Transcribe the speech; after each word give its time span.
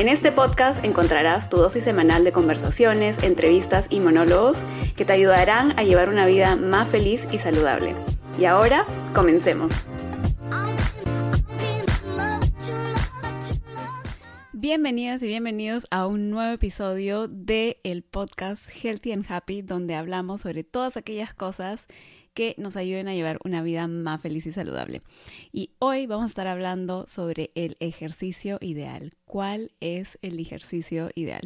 En 0.00 0.08
este 0.08 0.32
podcast 0.32 0.82
encontrarás 0.82 1.50
tu 1.50 1.58
dosis 1.58 1.84
semanal 1.84 2.24
de 2.24 2.32
conversaciones, 2.32 3.22
entrevistas 3.22 3.86
y 3.90 4.00
monólogos 4.00 4.62
que 4.96 5.04
te 5.04 5.12
ayudarán 5.12 5.78
a 5.78 5.82
llevar 5.82 6.08
una 6.08 6.24
vida 6.24 6.56
más 6.56 6.88
feliz 6.88 7.28
y 7.30 7.36
saludable. 7.36 7.94
Y 8.38 8.46
ahora, 8.46 8.86
comencemos. 9.14 9.74
Bienvenidas 14.54 15.22
y 15.22 15.26
bienvenidos 15.26 15.86
a 15.90 16.06
un 16.06 16.30
nuevo 16.30 16.54
episodio 16.54 17.28
de 17.28 17.78
podcast 18.10 18.70
Healthy 18.70 19.12
and 19.12 19.26
Happy, 19.28 19.60
donde 19.60 19.96
hablamos 19.96 20.40
sobre 20.40 20.64
todas 20.64 20.96
aquellas 20.96 21.34
cosas 21.34 21.86
que 22.34 22.54
nos 22.58 22.76
ayuden 22.76 23.08
a 23.08 23.14
llevar 23.14 23.38
una 23.44 23.62
vida 23.62 23.86
más 23.88 24.20
feliz 24.20 24.46
y 24.46 24.52
saludable. 24.52 25.02
Y 25.52 25.70
hoy 25.78 26.06
vamos 26.06 26.24
a 26.24 26.28
estar 26.28 26.46
hablando 26.46 27.06
sobre 27.08 27.50
el 27.54 27.76
ejercicio 27.80 28.58
ideal. 28.60 29.14
¿Cuál 29.24 29.72
es 29.80 30.18
el 30.22 30.38
ejercicio 30.38 31.10
ideal? 31.14 31.42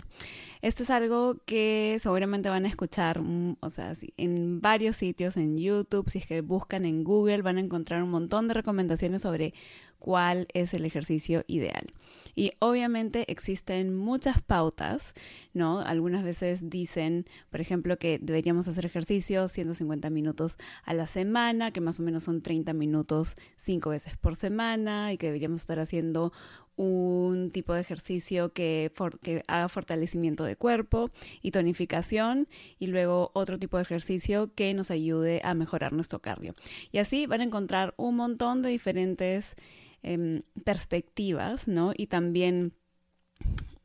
Esto 0.64 0.82
es 0.82 0.88
algo 0.88 1.36
que 1.44 1.98
seguramente 2.00 2.48
van 2.48 2.64
a 2.64 2.68
escuchar, 2.68 3.20
mm, 3.20 3.58
o 3.60 3.68
sea, 3.68 3.92
en 4.16 4.62
varios 4.62 4.96
sitios, 4.96 5.36
en 5.36 5.58
YouTube, 5.58 6.08
si 6.08 6.20
es 6.20 6.26
que 6.26 6.40
buscan 6.40 6.86
en 6.86 7.04
Google, 7.04 7.42
van 7.42 7.58
a 7.58 7.60
encontrar 7.60 8.02
un 8.02 8.08
montón 8.08 8.48
de 8.48 8.54
recomendaciones 8.54 9.20
sobre 9.20 9.52
cuál 9.98 10.48
es 10.54 10.72
el 10.72 10.86
ejercicio 10.86 11.44
ideal. 11.48 11.86
Y 12.34 12.52
obviamente 12.60 13.30
existen 13.30 13.94
muchas 13.94 14.40
pautas, 14.40 15.12
¿no? 15.52 15.80
Algunas 15.80 16.24
veces 16.24 16.68
dicen, 16.68 17.26
por 17.50 17.60
ejemplo, 17.60 17.98
que 17.98 18.18
deberíamos 18.20 18.66
hacer 18.66 18.86
ejercicio 18.86 19.48
150 19.48 20.08
minutos 20.08 20.56
a 20.84 20.94
la 20.94 21.06
semana, 21.06 21.72
que 21.72 21.80
más 21.80 22.00
o 22.00 22.02
menos 22.02 22.24
son 22.24 22.40
30 22.42 22.72
minutos 22.72 23.36
5 23.58 23.90
veces 23.90 24.16
por 24.16 24.34
semana 24.34 25.12
y 25.12 25.18
que 25.18 25.26
deberíamos 25.26 25.60
estar 25.60 25.78
haciendo 25.78 26.32
un 26.76 27.50
tipo 27.52 27.72
de 27.72 27.80
ejercicio 27.80 28.52
que, 28.52 28.92
que, 29.22 29.42
haga 29.46 29.68
fortalecimiento 29.68 30.44
de 30.44 30.56
cuerpo 30.56 31.10
y 31.40 31.50
tonificación 31.50 32.48
y 32.78 32.88
luego 32.88 33.30
otro 33.34 33.58
tipo 33.58 33.76
de 33.76 33.84
ejercicio 33.84 34.52
que 34.54 34.74
nos 34.74 34.90
ayude 34.90 35.40
a 35.44 35.54
mejorar 35.54 35.92
nuestro 35.92 36.20
cardio. 36.20 36.54
Y 36.90 36.98
así 36.98 37.26
van 37.26 37.40
a 37.40 37.44
encontrar 37.44 37.94
un 37.96 38.16
montón 38.16 38.62
de 38.62 38.70
diferentes 38.70 39.56
Em, 40.04 40.42
perspectivas, 40.64 41.66
¿no? 41.66 41.94
Y 41.96 42.08
también, 42.08 42.74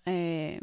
eh, 0.05 0.59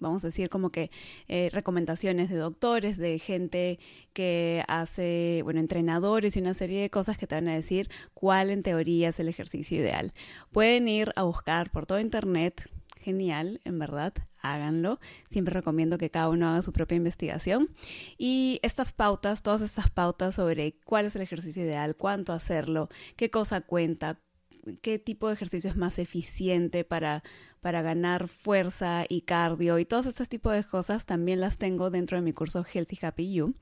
vamos 0.00 0.24
a 0.24 0.28
decir, 0.28 0.48
como 0.48 0.70
que 0.70 0.90
eh, 1.28 1.50
recomendaciones 1.52 2.30
de 2.30 2.36
doctores, 2.36 2.96
de 2.98 3.18
gente 3.18 3.78
que 4.12 4.64
hace, 4.68 5.40
bueno, 5.44 5.60
entrenadores 5.60 6.36
y 6.36 6.40
una 6.40 6.54
serie 6.54 6.82
de 6.82 6.90
cosas 6.90 7.18
que 7.18 7.26
te 7.26 7.34
van 7.34 7.48
a 7.48 7.54
decir 7.54 7.90
cuál 8.14 8.50
en 8.50 8.62
teoría 8.62 9.10
es 9.10 9.20
el 9.20 9.28
ejercicio 9.28 9.78
ideal. 9.78 10.12
Pueden 10.52 10.88
ir 10.88 11.12
a 11.16 11.22
buscar 11.22 11.70
por 11.70 11.86
todo 11.86 12.00
internet 12.00 12.68
genial, 13.08 13.60
en 13.64 13.78
verdad, 13.78 14.12
háganlo. 14.40 15.00
Siempre 15.30 15.54
recomiendo 15.54 15.98
que 15.98 16.10
cada 16.10 16.28
uno 16.28 16.48
haga 16.48 16.62
su 16.62 16.72
propia 16.72 16.96
investigación. 16.96 17.68
Y 18.18 18.60
estas 18.62 18.92
pautas, 18.92 19.42
todas 19.42 19.62
estas 19.62 19.90
pautas 19.90 20.34
sobre 20.34 20.74
cuál 20.84 21.06
es 21.06 21.16
el 21.16 21.22
ejercicio 21.22 21.62
ideal, 21.62 21.96
cuánto 21.96 22.32
hacerlo, 22.32 22.88
qué 23.16 23.30
cosa 23.30 23.60
cuenta, 23.62 24.20
qué 24.82 24.98
tipo 24.98 25.28
de 25.28 25.34
ejercicio 25.34 25.70
es 25.70 25.76
más 25.76 25.98
eficiente 25.98 26.84
para, 26.84 27.22
para 27.60 27.82
ganar 27.82 28.28
fuerza 28.28 29.04
y 29.08 29.22
cardio 29.22 29.78
y 29.78 29.84
todos 29.84 30.06
estos 30.06 30.28
tipos 30.28 30.52
de 30.52 30.64
cosas 30.64 31.06
también 31.06 31.40
las 31.40 31.58
tengo 31.58 31.90
dentro 31.90 32.16
de 32.16 32.22
mi 32.22 32.32
curso 32.32 32.64
Healthy 32.64 32.98
Happy 33.02 33.32
You. 33.32 33.54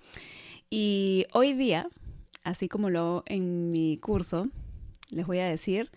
Y 0.71 1.27
hoy 1.33 1.53
día, 1.53 1.89
así 2.43 2.69
como 2.69 2.91
lo 2.91 3.23
en 3.27 3.71
mi 3.71 3.99
curso, 3.99 4.49
les 5.11 5.27
voy 5.27 5.39
a 5.39 5.47
decir, 5.47 5.91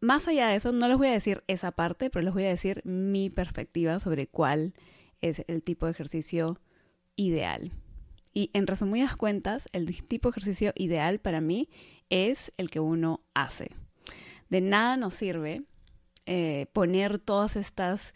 más 0.00 0.28
allá 0.28 0.48
de 0.48 0.56
eso, 0.56 0.72
no 0.72 0.88
les 0.88 0.98
voy 0.98 1.08
a 1.08 1.12
decir 1.12 1.42
esa 1.46 1.70
parte, 1.72 2.10
pero 2.10 2.24
les 2.24 2.34
voy 2.34 2.44
a 2.44 2.48
decir 2.48 2.82
mi 2.84 3.30
perspectiva 3.30 3.98
sobre 4.00 4.26
cuál 4.26 4.74
es 5.20 5.44
el 5.46 5.62
tipo 5.62 5.86
de 5.86 5.92
ejercicio 5.92 6.60
ideal. 7.14 7.72
Y 8.34 8.50
en 8.52 8.66
resumidas 8.66 9.16
cuentas, 9.16 9.68
el 9.72 10.04
tipo 10.04 10.28
de 10.28 10.32
ejercicio 10.32 10.72
ideal 10.76 11.20
para 11.20 11.40
mí 11.40 11.70
es 12.10 12.52
el 12.58 12.70
que 12.70 12.80
uno 12.80 13.20
hace 13.34 13.70
de 14.48 14.60
nada 14.60 14.96
nos 14.96 15.14
sirve 15.14 15.62
eh, 16.26 16.66
poner 16.72 17.18
todas 17.18 17.56
estas 17.56 18.14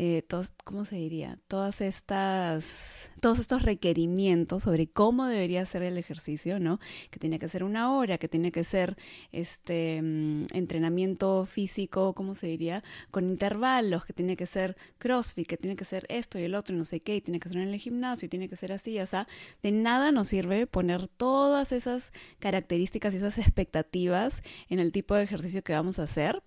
eh, 0.00 0.22
¿cómo 0.62 0.84
se 0.84 0.94
diría? 0.94 1.40
Todas 1.48 1.80
estas, 1.80 3.10
todos 3.20 3.40
estos 3.40 3.62
requerimientos 3.62 4.62
sobre 4.62 4.86
cómo 4.86 5.26
debería 5.26 5.66
ser 5.66 5.82
el 5.82 5.98
ejercicio, 5.98 6.60
¿no? 6.60 6.78
Que 7.10 7.18
tiene 7.18 7.40
que 7.40 7.48
ser 7.48 7.64
una 7.64 7.92
hora, 7.92 8.16
que 8.16 8.28
tiene 8.28 8.52
que 8.52 8.62
ser 8.62 8.96
este 9.32 10.00
mm, 10.00 10.46
entrenamiento 10.54 11.46
físico, 11.46 12.14
¿cómo 12.14 12.36
se 12.36 12.46
diría? 12.46 12.84
Con 13.10 13.28
intervalos, 13.28 14.04
que 14.04 14.12
tiene 14.12 14.36
que 14.36 14.46
ser 14.46 14.76
CrossFit, 14.98 15.48
que 15.48 15.56
tiene 15.56 15.74
que 15.74 15.84
ser 15.84 16.06
esto 16.10 16.38
y 16.38 16.44
el 16.44 16.54
otro 16.54 16.76
y 16.76 16.78
no 16.78 16.84
sé 16.84 17.00
qué, 17.00 17.16
y 17.16 17.20
tiene 17.20 17.40
que 17.40 17.48
ser 17.48 17.58
en 17.58 17.68
el 17.70 17.80
gimnasio, 17.80 18.26
y 18.26 18.28
tiene 18.28 18.48
que 18.48 18.54
ser 18.54 18.70
así, 18.70 19.00
o 19.00 19.06
sea, 19.06 19.26
de 19.64 19.72
nada 19.72 20.12
nos 20.12 20.28
sirve 20.28 20.68
poner 20.68 21.08
todas 21.08 21.72
esas 21.72 22.12
características 22.38 23.14
y 23.14 23.16
esas 23.16 23.36
expectativas 23.38 24.42
en 24.68 24.78
el 24.78 24.92
tipo 24.92 25.16
de 25.16 25.24
ejercicio 25.24 25.64
que 25.64 25.72
vamos 25.72 25.98
a 25.98 26.04
hacer. 26.04 26.40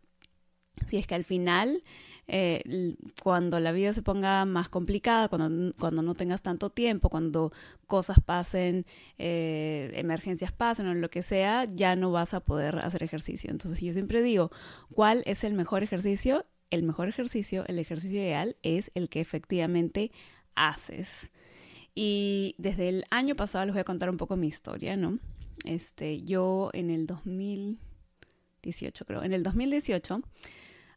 Si 0.88 0.98
es 0.98 1.06
que 1.06 1.16
al 1.16 1.26
final 1.26 1.84
eh, 2.28 2.96
cuando 3.22 3.60
la 3.60 3.72
vida 3.72 3.94
se 3.94 4.02
ponga 4.02 4.46
más 4.46 4.70
complicada, 4.70 5.28
cuando, 5.28 5.74
cuando 5.78 6.02
no 6.02 6.16
tengas 6.16 6.42
tanto 6.42 6.70
tiempo, 6.70 7.10
cuando 7.10 7.52
cosas 7.88 8.20
pasen, 8.26 8.86
eh, 9.18 9.92
emergencias 9.96 10.52
pasen 10.54 10.88
o 10.88 10.94
lo 10.94 11.10
que 11.10 11.24
sea, 11.24 11.66
ya 11.66 11.96
no 11.96 12.12
vas 12.12 12.34
a 12.34 12.40
poder 12.40 12.80
hacer 12.80 13.04
ejercicio. 13.04 13.52
Entonces 13.52 13.82
yo 13.82 13.92
siempre 13.94 14.22
digo, 14.22 14.52
¿cuál 14.94 15.24
es 15.26 15.44
el 15.44 15.54
mejor 15.54 15.84
ejercicio? 15.84 16.46
El 16.70 16.84
mejor 16.84 17.10
ejercicio, 17.10 17.66
el 17.68 17.80
ejercicio 17.80 18.22
ideal 18.22 18.56
es 18.64 18.92
el 18.96 19.10
que 19.10 19.20
efectivamente 19.20 20.12
haces. 20.56 21.30
Y 21.94 22.56
desde 22.58 22.88
el 22.88 23.04
año 23.10 23.36
pasado 23.36 23.66
les 23.66 23.74
voy 23.74 23.82
a 23.82 23.86
contar 23.86 24.10
un 24.10 24.16
poco 24.18 24.38
mi 24.38 24.48
historia, 24.48 24.96
¿no? 24.96 25.20
Este, 25.66 26.22
yo 26.22 26.70
en 26.74 26.90
el 26.90 27.08
2018, 27.08 29.06
creo, 29.06 29.24
en 29.24 29.34
el 29.34 29.44
2018 29.44 30.22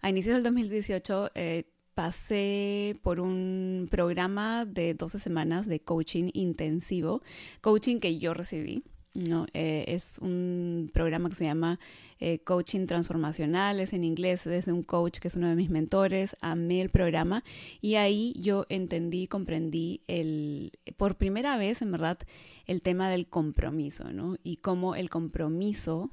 a 0.04 0.10
inicios 0.10 0.34
del 0.34 0.42
2018 0.42 1.30
eh, 1.34 1.64
pasé 1.94 2.94
por 3.02 3.20
un 3.20 3.88
programa 3.90 4.66
de 4.66 4.92
12 4.92 5.18
semanas 5.18 5.66
de 5.66 5.80
coaching 5.80 6.28
intensivo, 6.34 7.22
coaching 7.62 8.00
que 8.00 8.18
yo 8.18 8.34
recibí. 8.34 8.82
¿no? 9.14 9.46
Eh, 9.54 9.86
es 9.88 10.18
un 10.18 10.90
programa 10.92 11.30
que 11.30 11.36
se 11.36 11.44
llama 11.44 11.80
eh, 12.18 12.40
Coaching 12.40 12.84
Transformacional, 12.84 13.80
es 13.80 13.94
en 13.94 14.04
inglés, 14.04 14.44
desde 14.44 14.72
un 14.72 14.82
coach 14.82 15.20
que 15.20 15.28
es 15.28 15.36
uno 15.36 15.48
de 15.48 15.54
mis 15.54 15.70
mentores, 15.70 16.36
amé 16.42 16.82
el 16.82 16.90
programa 16.90 17.42
y 17.80 17.94
ahí 17.94 18.34
yo 18.38 18.66
entendí, 18.68 19.26
comprendí 19.26 20.02
el, 20.06 20.72
por 20.98 21.16
primera 21.16 21.56
vez, 21.56 21.80
en 21.80 21.92
verdad, 21.92 22.18
el 22.66 22.82
tema 22.82 23.08
del 23.08 23.26
compromiso, 23.26 24.12
¿no? 24.12 24.36
Y 24.42 24.58
cómo 24.58 24.96
el 24.96 25.08
compromiso 25.08 26.10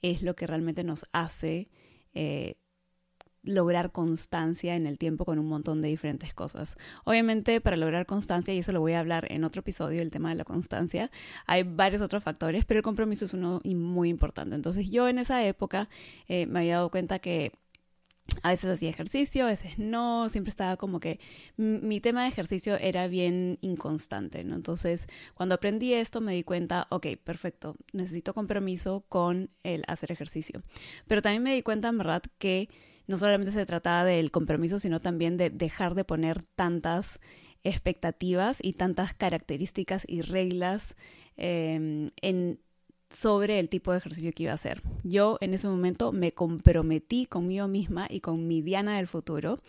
es 0.00 0.22
lo 0.22 0.34
que 0.36 0.46
realmente 0.46 0.84
nos 0.84 1.04
hace 1.12 1.68
lograr 3.46 3.92
constancia 3.92 4.76
en 4.76 4.86
el 4.86 4.98
tiempo 4.98 5.24
con 5.24 5.38
un 5.38 5.48
montón 5.48 5.80
de 5.80 5.88
diferentes 5.88 6.34
cosas. 6.34 6.76
Obviamente, 7.04 7.60
para 7.60 7.76
lograr 7.76 8.06
constancia, 8.06 8.52
y 8.52 8.58
eso 8.58 8.72
lo 8.72 8.80
voy 8.80 8.92
a 8.92 9.00
hablar 9.00 9.26
en 9.30 9.44
otro 9.44 9.60
episodio, 9.60 10.02
el 10.02 10.10
tema 10.10 10.28
de 10.30 10.34
la 10.34 10.44
constancia, 10.44 11.10
hay 11.46 11.62
varios 11.62 12.02
otros 12.02 12.22
factores, 12.22 12.64
pero 12.64 12.78
el 12.78 12.84
compromiso 12.84 13.24
es 13.24 13.34
uno 13.34 13.60
muy 13.64 14.08
importante. 14.08 14.54
Entonces, 14.54 14.90
yo 14.90 15.08
en 15.08 15.18
esa 15.18 15.44
época 15.44 15.88
eh, 16.28 16.46
me 16.46 16.60
había 16.60 16.76
dado 16.76 16.90
cuenta 16.90 17.18
que 17.18 17.52
a 18.42 18.50
veces 18.50 18.70
hacía 18.70 18.90
ejercicio, 18.90 19.44
a 19.44 19.48
veces 19.48 19.78
no, 19.78 20.28
siempre 20.28 20.50
estaba 20.50 20.76
como 20.76 21.00
que 21.00 21.20
mi 21.56 22.00
tema 22.00 22.22
de 22.22 22.28
ejercicio 22.28 22.76
era 22.76 23.06
bien 23.06 23.58
inconstante, 23.60 24.44
¿no? 24.44 24.54
Entonces, 24.56 25.06
cuando 25.34 25.54
aprendí 25.54 25.94
esto 25.94 26.20
me 26.20 26.34
di 26.34 26.42
cuenta, 26.42 26.86
ok, 26.90 27.06
perfecto, 27.22 27.76
necesito 27.92 28.34
compromiso 28.34 29.04
con 29.08 29.50
el 29.62 29.84
hacer 29.86 30.12
ejercicio. 30.12 30.62
Pero 31.06 31.22
también 31.22 31.42
me 31.42 31.54
di 31.54 31.62
cuenta, 31.62 31.88
en 31.88 31.98
verdad, 31.98 32.22
que 32.38 32.68
no 33.06 33.16
solamente 33.16 33.52
se 33.52 33.66
trataba 33.66 34.04
del 34.04 34.30
compromiso, 34.30 34.78
sino 34.78 35.00
también 35.00 35.36
de 35.36 35.50
dejar 35.50 35.94
de 35.94 36.04
poner 36.04 36.42
tantas 36.42 37.18
expectativas 37.64 38.58
y 38.62 38.74
tantas 38.74 39.14
características 39.14 40.04
y 40.06 40.22
reglas 40.22 40.94
em, 41.36 42.10
sobre 43.10 43.58
el 43.58 43.68
tipo 43.68 43.92
de 43.92 43.98
ejercicio 43.98 44.32
que 44.32 44.44
iba 44.44 44.52
a 44.52 44.56
hacer. 44.56 44.82
Yo 45.02 45.38
en 45.40 45.54
ese 45.54 45.68
momento 45.68 46.12
me 46.12 46.32
comprometí 46.32 47.26
conmigo 47.26 47.66
misma 47.68 48.06
y 48.10 48.20
con 48.20 48.46
mi 48.46 48.62
Diana 48.62 48.96
del 48.96 49.06
futuro 49.06 49.60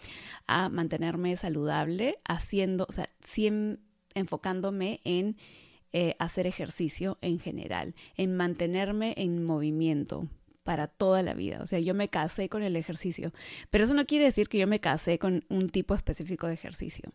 a 0.47 0.69
mantenerme 0.69 1.35
saludable, 1.37 2.19
haciendo, 2.25 2.85
o 2.89 2.91
sea, 2.91 3.09
siempre 3.23 3.81
enfocándome 4.15 4.99
en 5.03 5.37
eh, 5.93 6.15
hacer 6.19 6.47
ejercicio 6.47 7.17
en 7.21 7.39
general, 7.39 7.95
en 8.15 8.35
mantenerme 8.35 9.13
en 9.17 9.45
movimiento 9.45 10.27
para 10.67 10.87
toda 10.87 11.21
la 11.21 11.33
vida. 11.33 11.61
O 11.61 11.65
sea, 11.65 11.79
yo 11.79 11.93
me 11.93 12.09
casé 12.09 12.49
con 12.49 12.61
el 12.61 12.75
ejercicio, 12.75 13.31
pero 13.69 13.85
eso 13.85 13.93
no 13.93 14.05
quiere 14.05 14.25
decir 14.25 14.49
que 14.49 14.57
yo 14.57 14.67
me 14.67 14.81
casé 14.81 15.17
con 15.17 15.45
un 15.47 15.69
tipo 15.69 15.95
específico 15.95 16.45
de 16.45 16.55
ejercicio. 16.55 17.13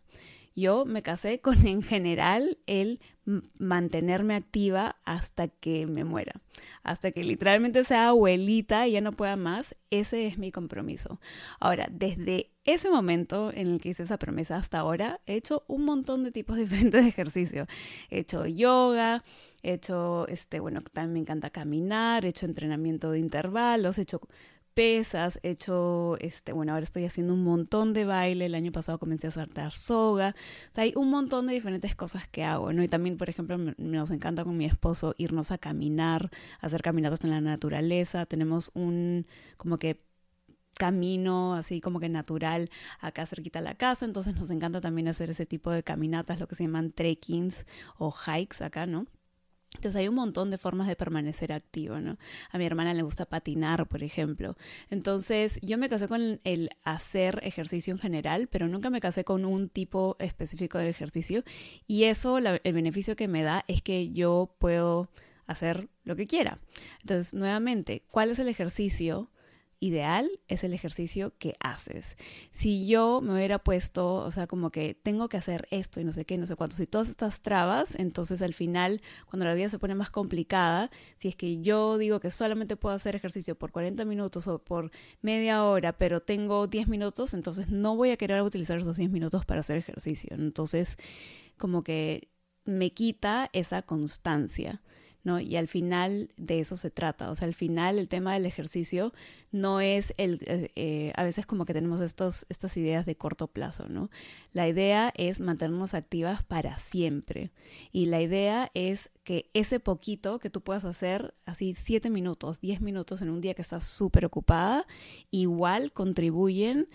Yo 0.55 0.85
me 0.85 1.03
casé 1.03 1.39
con 1.39 1.63
en 1.67 1.83
general 1.83 2.57
el 2.65 2.99
mantenerme 3.59 4.33
activa 4.33 4.95
hasta 5.05 5.49
que 5.49 5.85
me 5.85 6.03
muera, 6.03 6.41
hasta 6.81 7.11
que 7.11 7.23
literalmente 7.23 7.83
sea 7.83 8.07
abuelita 8.07 8.87
y 8.87 8.93
ya 8.93 9.01
no 9.01 9.11
pueda 9.11 9.35
más. 9.35 9.75
Ese 9.91 10.25
es 10.25 10.39
mi 10.39 10.51
compromiso. 10.51 11.19
Ahora, 11.59 11.87
desde 11.91 12.49
ese 12.63 12.89
momento 12.89 13.51
en 13.53 13.67
el 13.67 13.79
que 13.79 13.89
hice 13.89 14.01
esa 14.01 14.17
promesa 14.17 14.55
hasta 14.55 14.79
ahora, 14.79 15.21
he 15.27 15.35
hecho 15.35 15.63
un 15.67 15.85
montón 15.85 16.23
de 16.23 16.31
tipos 16.31 16.57
diferentes 16.57 17.03
de 17.03 17.09
ejercicio. 17.09 17.67
He 18.09 18.17
hecho 18.21 18.47
yoga, 18.47 19.23
he 19.63 19.73
hecho, 19.73 20.27
este, 20.27 20.59
bueno, 20.59 20.81
también 20.81 21.13
me 21.13 21.19
encanta 21.19 21.49
caminar, 21.49 22.25
he 22.25 22.29
hecho 22.29 22.45
entrenamiento 22.45 23.11
de 23.11 23.19
intervalos, 23.19 23.97
he 23.97 24.03
hecho 24.03 24.21
pesas, 24.73 25.39
he 25.43 25.51
hecho, 25.51 26.17
este, 26.19 26.51
bueno, 26.51 26.73
ahora 26.73 26.83
estoy 26.83 27.05
haciendo 27.05 27.33
un 27.33 27.43
montón 27.43 27.93
de 27.93 28.05
baile, 28.05 28.47
el 28.47 28.55
año 28.55 28.71
pasado 28.71 28.99
comencé 28.99 29.27
a 29.27 29.31
saltar 29.31 29.71
soga, 29.71 30.35
o 30.71 30.73
sea, 30.73 30.83
hay 30.83 30.93
un 30.95 31.09
montón 31.09 31.47
de 31.47 31.53
diferentes 31.53 31.95
cosas 31.95 32.27
que 32.27 32.43
hago, 32.43 32.73
¿no? 32.73 32.83
Y 32.83 32.87
también, 32.87 33.17
por 33.17 33.29
ejemplo, 33.29 33.57
nos 33.77 34.11
encanta 34.11 34.43
con 34.43 34.57
mi 34.57 34.65
esposo 34.65 35.15
irnos 35.17 35.51
a 35.51 35.57
caminar, 35.57 36.31
hacer 36.59 36.81
caminatas 36.81 37.23
en 37.23 37.31
la 37.31 37.41
naturaleza, 37.41 38.25
tenemos 38.25 38.71
un, 38.73 39.27
como 39.57 39.77
que 39.77 40.01
camino 40.75 41.53
así 41.53 41.81
como 41.81 41.99
que 41.99 42.09
natural 42.09 42.69
acá 42.99 43.25
cerquita 43.27 43.59
de 43.59 43.65
la 43.65 43.75
casa, 43.75 44.05
entonces 44.05 44.35
nos 44.35 44.49
encanta 44.49 44.81
también 44.81 45.07
hacer 45.07 45.29
ese 45.29 45.45
tipo 45.45 45.71
de 45.71 45.83
caminatas, 45.83 46.39
lo 46.39 46.47
que 46.47 46.55
se 46.55 46.63
llaman 46.63 46.91
trekkings 46.91 47.65
o 47.97 48.11
hikes 48.11 48.63
acá, 48.63 48.85
¿no? 48.87 49.05
Entonces 49.75 49.99
hay 49.99 50.07
un 50.07 50.15
montón 50.15 50.51
de 50.51 50.57
formas 50.57 50.87
de 50.87 50.95
permanecer 50.95 51.51
activo, 51.51 51.99
¿no? 51.99 52.17
A 52.51 52.57
mi 52.57 52.65
hermana 52.65 52.93
le 52.93 53.01
gusta 53.01 53.25
patinar, 53.25 53.87
por 53.87 54.03
ejemplo. 54.03 54.55
Entonces 54.89 55.59
yo 55.61 55.77
me 55.77 55.89
casé 55.89 56.07
con 56.07 56.39
el 56.43 56.69
hacer 56.83 57.39
ejercicio 57.43 57.93
en 57.93 57.99
general, 57.99 58.47
pero 58.47 58.67
nunca 58.67 58.89
me 58.89 59.01
casé 59.01 59.23
con 59.23 59.45
un 59.45 59.69
tipo 59.69 60.15
específico 60.19 60.77
de 60.77 60.89
ejercicio. 60.89 61.43
Y 61.87 62.05
eso, 62.05 62.37
el 62.37 62.73
beneficio 62.73 63.15
que 63.15 63.27
me 63.27 63.43
da 63.43 63.65
es 63.67 63.81
que 63.81 64.11
yo 64.11 64.55
puedo 64.59 65.09
hacer 65.47 65.89
lo 66.03 66.15
que 66.15 66.27
quiera. 66.27 66.59
Entonces, 67.01 67.33
nuevamente, 67.33 68.03
¿cuál 68.09 68.31
es 68.31 68.39
el 68.39 68.47
ejercicio 68.47 69.29
ideal 69.83 70.29
es 70.47 70.63
el 70.63 70.73
ejercicio 70.73 71.33
que 71.37 71.55
haces. 71.59 72.15
Si 72.51 72.87
yo 72.87 73.19
me 73.21 73.33
hubiera 73.33 73.59
puesto, 73.59 74.15
o 74.15 74.31
sea, 74.31 74.47
como 74.47 74.71
que 74.71 74.93
tengo 74.93 75.27
que 75.27 75.35
hacer 75.35 75.67
esto 75.71 75.99
y 75.99 76.05
no 76.05 76.13
sé 76.13 76.23
qué, 76.23 76.37
no 76.37 76.47
sé 76.47 76.55
cuánto, 76.55 76.77
si 76.77 76.87
todas 76.87 77.09
estas 77.09 77.41
trabas, 77.41 77.95
entonces 77.95 78.41
al 78.41 78.53
final, 78.53 79.01
cuando 79.29 79.45
la 79.45 79.53
vida 79.53 79.67
se 79.67 79.79
pone 79.79 79.93
más 79.93 80.09
complicada, 80.09 80.89
si 81.17 81.27
es 81.27 81.35
que 81.35 81.61
yo 81.61 81.97
digo 81.97 82.21
que 82.21 82.31
solamente 82.31 82.77
puedo 82.77 82.95
hacer 82.95 83.15
ejercicio 83.15 83.55
por 83.55 83.71
40 83.71 84.05
minutos 84.05 84.47
o 84.47 84.59
por 84.59 84.89
media 85.21 85.65
hora, 85.65 85.97
pero 85.97 86.21
tengo 86.21 86.67
10 86.67 86.87
minutos, 86.87 87.33
entonces 87.33 87.69
no 87.69 87.97
voy 87.97 88.11
a 88.11 88.17
querer 88.17 88.41
utilizar 88.41 88.79
esos 88.79 88.95
10 88.95 89.09
minutos 89.11 89.45
para 89.45 89.59
hacer 89.59 89.77
ejercicio. 89.77 90.33
Entonces, 90.35 90.97
como 91.57 91.83
que 91.83 92.29
me 92.65 92.93
quita 92.93 93.49
esa 93.51 93.81
constancia. 93.81 94.81
¿No? 95.23 95.39
Y 95.39 95.55
al 95.55 95.67
final 95.67 96.31
de 96.37 96.59
eso 96.59 96.75
se 96.77 96.91
trata. 96.91 97.29
O 97.29 97.35
sea, 97.35 97.47
al 97.47 97.53
final 97.53 97.97
el 97.97 98.07
tema 98.07 98.33
del 98.33 98.45
ejercicio 98.45 99.13
no 99.51 99.79
es 99.79 100.13
el, 100.17 100.39
eh, 100.45 100.71
eh, 100.75 101.13
a 101.15 101.23
veces 101.23 101.45
como 101.45 101.65
que 101.65 101.73
tenemos 101.73 102.01
estos, 102.01 102.45
estas 102.49 102.75
ideas 102.77 103.05
de 103.05 103.15
corto 103.15 103.47
plazo, 103.47 103.87
¿no? 103.87 104.09
La 104.51 104.67
idea 104.67 105.13
es 105.15 105.39
mantenernos 105.39 105.93
activas 105.93 106.43
para 106.43 106.77
siempre. 106.77 107.51
Y 107.91 108.07
la 108.07 108.21
idea 108.21 108.69
es 108.73 109.11
que 109.23 109.49
ese 109.53 109.79
poquito 109.79 110.39
que 110.39 110.49
tú 110.49 110.61
puedas 110.61 110.85
hacer, 110.85 111.33
así 111.45 111.75
siete 111.75 112.09
minutos, 112.09 112.59
diez 112.59 112.81
minutos 112.81 113.21
en 113.21 113.29
un 113.29 113.41
día 113.41 113.53
que 113.53 113.61
estás 113.61 113.85
súper 113.85 114.25
ocupada, 114.25 114.85
igual 115.31 115.93
contribuyen 115.93 116.89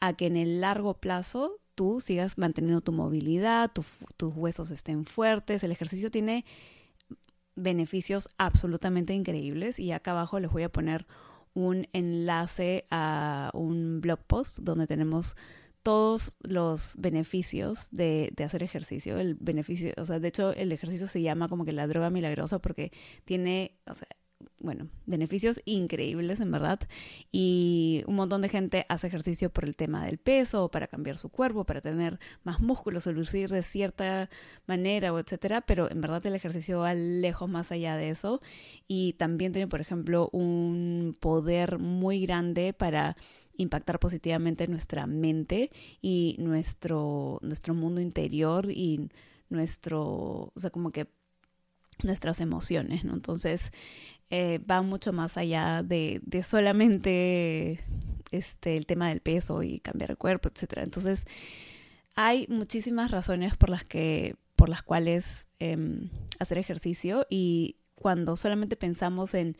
a 0.00 0.14
que 0.14 0.26
en 0.26 0.36
el 0.36 0.60
largo 0.60 0.94
plazo 0.94 1.58
tú 1.74 2.00
sigas 2.00 2.38
manteniendo 2.38 2.80
tu 2.80 2.92
movilidad, 2.92 3.70
tus 3.72 4.36
huesos 4.36 4.70
estén 4.70 5.04
fuertes. 5.04 5.64
El 5.64 5.72
ejercicio 5.72 6.10
tiene 6.10 6.44
beneficios 7.54 8.28
absolutamente 8.38 9.14
increíbles 9.14 9.78
y 9.78 9.92
acá 9.92 10.12
abajo 10.12 10.40
les 10.40 10.50
voy 10.50 10.62
a 10.62 10.72
poner 10.72 11.06
un 11.54 11.86
enlace 11.92 12.86
a 12.90 13.50
un 13.54 14.00
blog 14.00 14.20
post 14.20 14.58
donde 14.60 14.86
tenemos 14.86 15.36
todos 15.82 16.32
los 16.40 16.94
beneficios 16.98 17.88
de, 17.90 18.32
de, 18.36 18.44
hacer 18.44 18.62
ejercicio. 18.62 19.18
El 19.18 19.34
beneficio, 19.34 19.92
o 19.96 20.04
sea, 20.04 20.20
de 20.20 20.28
hecho 20.28 20.52
el 20.52 20.70
ejercicio 20.72 21.06
se 21.06 21.20
llama 21.20 21.48
como 21.48 21.64
que 21.64 21.72
la 21.72 21.86
droga 21.86 22.08
milagrosa 22.08 22.60
porque 22.60 22.92
tiene, 23.24 23.76
o 23.86 23.94
sea, 23.94 24.08
bueno, 24.58 24.88
beneficios 25.06 25.60
increíbles 25.64 26.40
en 26.40 26.50
verdad. 26.50 26.80
Y 27.30 28.04
un 28.06 28.16
montón 28.16 28.42
de 28.42 28.48
gente 28.48 28.86
hace 28.88 29.06
ejercicio 29.06 29.50
por 29.50 29.64
el 29.64 29.76
tema 29.76 30.04
del 30.04 30.18
peso, 30.18 30.70
para 30.70 30.86
cambiar 30.86 31.18
su 31.18 31.28
cuerpo, 31.28 31.64
para 31.64 31.80
tener 31.80 32.18
más 32.44 32.60
músculos 32.60 33.06
o 33.06 33.12
lucir 33.12 33.50
de 33.50 33.62
cierta 33.62 34.30
manera, 34.66 35.12
o 35.12 35.18
etcétera. 35.18 35.60
Pero 35.62 35.90
en 35.90 36.00
verdad 36.00 36.24
el 36.26 36.34
ejercicio 36.34 36.80
va 36.80 36.94
lejos 36.94 37.48
más 37.48 37.72
allá 37.72 37.96
de 37.96 38.10
eso. 38.10 38.40
Y 38.86 39.14
también 39.14 39.52
tiene, 39.52 39.68
por 39.68 39.80
ejemplo, 39.80 40.28
un 40.32 41.14
poder 41.20 41.78
muy 41.78 42.24
grande 42.26 42.72
para 42.72 43.16
impactar 43.56 43.98
positivamente 43.98 44.66
nuestra 44.66 45.06
mente 45.06 45.70
y 46.00 46.36
nuestro, 46.38 47.38
nuestro 47.42 47.74
mundo 47.74 48.00
interior 48.00 48.70
y 48.70 49.08
nuestro, 49.48 50.00
o 50.00 50.52
sea, 50.56 50.70
como 50.70 50.90
que 50.90 51.08
nuestras 52.04 52.40
emociones, 52.40 53.04
¿no? 53.04 53.14
Entonces, 53.14 53.72
eh, 54.30 54.58
va 54.58 54.82
mucho 54.82 55.12
más 55.12 55.36
allá 55.36 55.82
de, 55.82 56.20
solamente 56.42 57.80
este, 58.30 58.76
el 58.76 58.86
tema 58.86 59.08
del 59.08 59.20
peso 59.20 59.62
y 59.62 59.80
cambiar 59.80 60.10
el 60.10 60.16
cuerpo, 60.16 60.48
etc. 60.48 60.78
Entonces, 60.78 61.26
hay 62.14 62.46
muchísimas 62.48 63.10
razones 63.10 63.56
por 63.56 63.68
las, 63.68 63.84
que, 63.84 64.36
por 64.56 64.68
las 64.68 64.82
cuales 64.82 65.46
em, 65.58 66.08
hacer 66.38 66.58
ejercicio 66.58 67.26
y 67.28 67.76
cuando 67.94 68.36
solamente 68.36 68.76
pensamos 68.76 69.34
en 69.34 69.56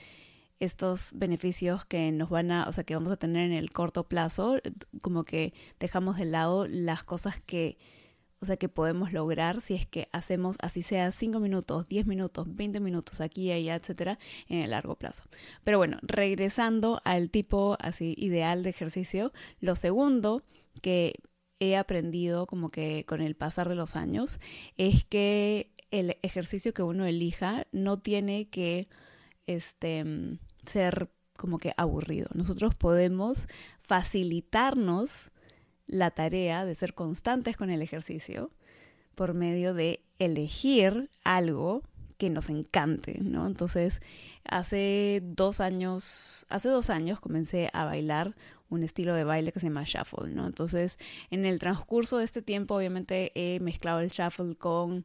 estos 0.58 1.12
beneficios 1.16 1.84
que 1.84 2.12
nos 2.12 2.30
van 2.30 2.50
a, 2.52 2.68
o 2.68 2.72
sea, 2.72 2.84
que 2.84 2.94
vamos 2.94 3.12
a 3.12 3.16
tener 3.16 3.44
en 3.50 3.52
el 3.52 3.72
corto 3.72 4.04
plazo, 4.04 4.58
como 5.00 5.24
que 5.24 5.52
dejamos 5.80 6.16
de 6.16 6.24
lado 6.24 6.66
las 6.68 7.02
cosas 7.04 7.40
que 7.40 7.78
o 8.42 8.44
sea, 8.44 8.56
que 8.56 8.68
podemos 8.68 9.12
lograr 9.12 9.60
si 9.60 9.74
es 9.74 9.86
que 9.86 10.08
hacemos 10.10 10.56
así 10.60 10.82
sea 10.82 11.12
5 11.12 11.38
minutos, 11.38 11.86
10 11.88 12.06
minutos, 12.06 12.52
20 12.54 12.80
minutos 12.80 13.20
aquí 13.20 13.44
y 13.44 13.52
allá, 13.52 13.76
etcétera, 13.76 14.18
en 14.48 14.58
el 14.58 14.70
largo 14.70 14.96
plazo. 14.96 15.22
Pero 15.62 15.78
bueno, 15.78 15.98
regresando 16.02 17.00
al 17.04 17.30
tipo 17.30 17.76
así 17.78 18.14
ideal 18.18 18.64
de 18.64 18.70
ejercicio, 18.70 19.32
lo 19.60 19.76
segundo 19.76 20.42
que 20.80 21.14
he 21.60 21.76
aprendido 21.76 22.46
como 22.46 22.68
que 22.68 23.04
con 23.06 23.20
el 23.20 23.36
pasar 23.36 23.68
de 23.68 23.76
los 23.76 23.94
años 23.94 24.40
es 24.76 25.04
que 25.04 25.70
el 25.92 26.16
ejercicio 26.22 26.74
que 26.74 26.82
uno 26.82 27.06
elija 27.06 27.68
no 27.70 28.00
tiene 28.00 28.48
que 28.48 28.88
este 29.46 30.04
ser 30.66 31.08
como 31.36 31.58
que 31.58 31.72
aburrido. 31.76 32.28
Nosotros 32.34 32.74
podemos 32.74 33.46
facilitarnos 33.80 35.31
la 35.92 36.10
tarea 36.10 36.64
de 36.64 36.74
ser 36.74 36.94
constantes 36.94 37.56
con 37.56 37.70
el 37.70 37.82
ejercicio 37.82 38.50
por 39.14 39.34
medio 39.34 39.74
de 39.74 40.00
elegir 40.18 41.10
algo 41.22 41.82
que 42.16 42.30
nos 42.30 42.48
encante, 42.48 43.18
¿no? 43.20 43.46
Entonces, 43.46 44.00
hace 44.44 45.20
dos 45.22 45.60
años, 45.60 46.46
hace 46.48 46.70
dos 46.70 46.88
años 46.88 47.20
comencé 47.20 47.68
a 47.74 47.84
bailar 47.84 48.34
un 48.70 48.82
estilo 48.84 49.14
de 49.14 49.24
baile 49.24 49.52
que 49.52 49.60
se 49.60 49.66
llama 49.66 49.84
shuffle, 49.84 50.32
¿no? 50.32 50.46
Entonces, 50.46 50.98
en 51.30 51.44
el 51.44 51.58
transcurso 51.58 52.16
de 52.16 52.24
este 52.24 52.40
tiempo, 52.40 52.74
obviamente 52.74 53.30
he 53.34 53.60
mezclado 53.60 54.00
el 54.00 54.08
shuffle 54.08 54.56
con 54.56 55.04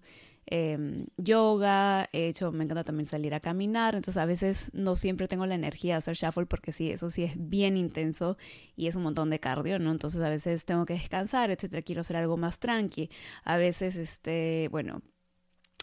Em, 0.49 1.07
yoga, 1.17 2.07
he 2.13 2.27
hecho, 2.27 2.53
me 2.53 2.63
encanta 2.63 2.85
también 2.85 3.05
salir 3.05 3.33
a 3.33 3.41
caminar, 3.41 3.95
entonces 3.95 4.21
a 4.21 4.25
veces 4.25 4.69
no 4.73 4.95
siempre 4.95 5.27
tengo 5.27 5.45
la 5.45 5.55
energía 5.55 5.95
de 5.95 5.97
hacer 5.97 6.15
shuffle 6.15 6.45
porque 6.45 6.71
sí, 6.71 6.89
eso 6.89 7.09
sí 7.09 7.23
es 7.25 7.33
bien 7.35 7.75
intenso 7.75 8.37
y 8.77 8.87
es 8.87 8.95
un 8.95 9.03
montón 9.03 9.29
de 9.29 9.39
cardio, 9.39 9.77
¿no? 9.77 9.91
Entonces 9.91 10.21
a 10.21 10.29
veces 10.29 10.63
tengo 10.63 10.85
que 10.85 10.93
descansar, 10.93 11.51
etcétera, 11.51 11.81
quiero 11.81 12.01
hacer 12.01 12.15
algo 12.15 12.37
más 12.37 12.59
tranqui, 12.59 13.09
a 13.43 13.57
veces, 13.57 13.97
este, 13.97 14.69
bueno, 14.71 15.01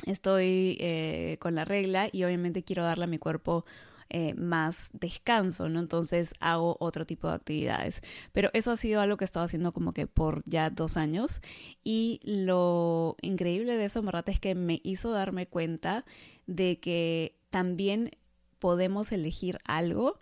estoy 0.06 0.78
eh, 0.80 1.36
con 1.40 1.54
la 1.54 1.64
regla 1.66 2.08
y 2.10 2.24
obviamente 2.24 2.64
quiero 2.64 2.84
darle 2.84 3.04
a 3.04 3.08
mi 3.08 3.18
cuerpo 3.18 3.66
eh, 4.10 4.34
más 4.34 4.90
descanso, 4.92 5.68
¿no? 5.68 5.80
Entonces 5.80 6.34
hago 6.40 6.76
otro 6.80 7.06
tipo 7.06 7.28
de 7.28 7.34
actividades. 7.34 8.02
Pero 8.32 8.50
eso 8.52 8.72
ha 8.72 8.76
sido 8.76 9.00
algo 9.00 9.16
que 9.16 9.24
he 9.24 9.26
estado 9.26 9.46
haciendo 9.46 9.72
como 9.72 9.92
que 9.92 10.06
por 10.06 10.42
ya 10.46 10.70
dos 10.70 10.96
años 10.96 11.40
y 11.82 12.20
lo 12.24 13.16
increíble 13.22 13.76
de 13.76 13.86
eso, 13.86 14.00
en 14.00 14.06
verdad, 14.06 14.28
es 14.28 14.40
que 14.40 14.54
me 14.54 14.80
hizo 14.84 15.10
darme 15.10 15.46
cuenta 15.46 16.04
de 16.46 16.78
que 16.80 17.38
también 17.50 18.10
podemos 18.58 19.12
elegir 19.12 19.58
algo 19.64 20.18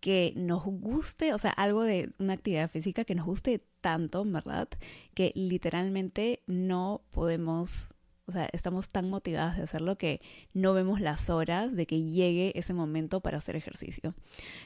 que 0.00 0.32
nos 0.36 0.64
guste, 0.64 1.32
o 1.32 1.38
sea, 1.38 1.52
algo 1.52 1.84
de 1.84 2.10
una 2.18 2.32
actividad 2.32 2.68
física 2.68 3.04
que 3.04 3.14
nos 3.14 3.24
guste 3.24 3.64
tanto, 3.80 4.24
¿verdad? 4.24 4.68
Que 5.14 5.32
literalmente 5.36 6.42
no 6.46 7.02
podemos 7.12 7.94
o 8.26 8.32
sea, 8.32 8.48
estamos 8.52 8.88
tan 8.88 9.10
motivadas 9.10 9.56
de 9.56 9.64
hacerlo 9.64 9.98
que 9.98 10.20
no 10.54 10.74
vemos 10.74 11.00
las 11.00 11.28
horas 11.28 11.74
de 11.74 11.86
que 11.86 12.02
llegue 12.02 12.52
ese 12.56 12.72
momento 12.72 13.20
para 13.20 13.38
hacer 13.38 13.56
ejercicio, 13.56 14.14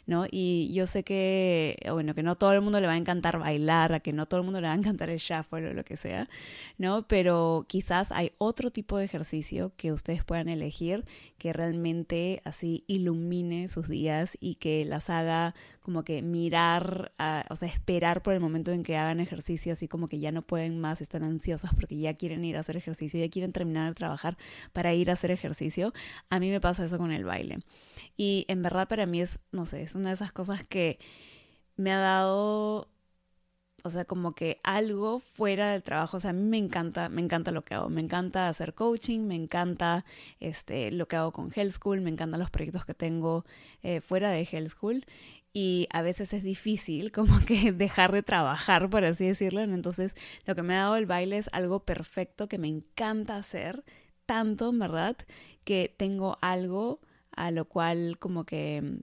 ¿no? 0.06 0.26
Y 0.30 0.70
yo 0.74 0.86
sé 0.86 1.04
que, 1.04 1.78
bueno, 1.90 2.14
que 2.14 2.22
no 2.22 2.36
todo 2.36 2.52
el 2.52 2.60
mundo 2.60 2.80
le 2.80 2.86
va 2.86 2.92
a 2.92 2.98
encantar 2.98 3.38
bailar, 3.38 3.94
a 3.94 4.00
que 4.00 4.12
no 4.12 4.26
todo 4.26 4.40
el 4.40 4.44
mundo 4.44 4.60
le 4.60 4.66
va 4.66 4.74
a 4.74 4.76
encantar 4.76 5.08
el 5.08 5.18
shuffle 5.18 5.70
o 5.70 5.72
lo 5.72 5.84
que 5.84 5.96
sea, 5.96 6.28
¿no? 6.76 7.06
Pero 7.08 7.64
quizás 7.66 8.12
hay 8.12 8.32
otro 8.38 8.70
tipo 8.70 8.98
de 8.98 9.06
ejercicio 9.06 9.72
que 9.76 9.92
ustedes 9.92 10.22
puedan 10.22 10.48
elegir 10.48 11.04
que 11.38 11.52
realmente 11.52 12.42
así 12.44 12.84
ilumine 12.86 13.68
sus 13.68 13.88
días 13.88 14.36
y 14.40 14.56
que 14.56 14.84
las 14.84 15.10
haga 15.10 15.54
como 15.80 16.02
que 16.02 16.20
mirar, 16.20 17.12
o 17.48 17.54
sea, 17.54 17.68
esperar 17.68 18.20
por 18.22 18.34
el 18.34 18.40
momento 18.40 18.72
en 18.72 18.82
que 18.82 18.96
hagan 18.96 19.20
ejercicio, 19.20 19.72
así 19.72 19.86
como 19.86 20.08
que 20.08 20.18
ya 20.18 20.32
no 20.32 20.42
pueden 20.42 20.80
más, 20.80 21.00
están 21.00 21.22
ansiosas 21.22 21.72
porque 21.74 21.96
ya 21.96 22.14
quieren 22.14 22.44
ir 22.44 22.56
a 22.56 22.60
hacer 22.60 22.76
ejercicio, 22.76 23.20
ya 23.20 23.30
terminar 23.52 23.88
de 23.88 23.94
trabajar 23.94 24.36
para 24.72 24.94
ir 24.94 25.10
a 25.10 25.14
hacer 25.14 25.30
ejercicio. 25.30 25.92
A 26.30 26.40
mí 26.40 26.50
me 26.50 26.60
pasa 26.60 26.84
eso 26.84 26.98
con 26.98 27.12
el 27.12 27.24
baile. 27.24 27.58
Y 28.16 28.44
en 28.48 28.62
verdad 28.62 28.88
para 28.88 29.06
mí 29.06 29.20
es, 29.20 29.38
no 29.52 29.66
sé, 29.66 29.82
es 29.82 29.94
una 29.94 30.10
de 30.10 30.14
esas 30.14 30.32
cosas 30.32 30.64
que 30.64 30.98
me 31.76 31.92
ha 31.92 31.98
dado 31.98 32.88
o 33.86 33.90
sea, 33.90 34.04
como 34.04 34.34
que 34.34 34.58
algo 34.64 35.20
fuera 35.20 35.70
del 35.70 35.82
trabajo, 35.84 36.16
o 36.16 36.20
sea, 36.20 36.30
a 36.30 36.32
mí 36.32 36.42
me 36.42 36.58
encanta, 36.58 37.08
me 37.08 37.22
encanta 37.22 37.52
lo 37.52 37.64
que 37.64 37.74
hago, 37.74 37.88
me 37.88 38.00
encanta 38.00 38.48
hacer 38.48 38.74
coaching, 38.74 39.20
me 39.20 39.36
encanta 39.36 40.04
este, 40.40 40.90
lo 40.90 41.06
que 41.06 41.14
hago 41.14 41.30
con 41.30 41.52
Health 41.54 41.72
School, 41.72 42.00
me 42.00 42.10
encantan 42.10 42.40
los 42.40 42.50
proyectos 42.50 42.84
que 42.84 42.94
tengo 42.94 43.44
eh, 43.84 44.00
fuera 44.00 44.30
de 44.30 44.42
Health 44.42 44.70
School 44.70 45.06
y 45.58 45.88
a 45.90 46.02
veces 46.02 46.34
es 46.34 46.42
difícil 46.42 47.12
como 47.12 47.40
que 47.46 47.72
dejar 47.72 48.12
de 48.12 48.22
trabajar, 48.22 48.90
por 48.90 49.06
así 49.06 49.26
decirlo. 49.26 49.62
Entonces, 49.62 50.14
lo 50.44 50.54
que 50.54 50.62
me 50.62 50.74
ha 50.74 50.80
dado 50.80 50.96
el 50.96 51.06
baile 51.06 51.38
es 51.38 51.48
algo 51.50 51.80
perfecto 51.80 52.46
que 52.46 52.58
me 52.58 52.68
encanta 52.68 53.38
hacer, 53.38 53.82
tanto, 54.26 54.70
verdad, 54.70 55.16
que 55.64 55.94
tengo 55.96 56.36
algo 56.42 57.00
a 57.34 57.50
lo 57.50 57.64
cual 57.64 58.18
como 58.18 58.44
que 58.44 58.82
mm, 58.82 59.00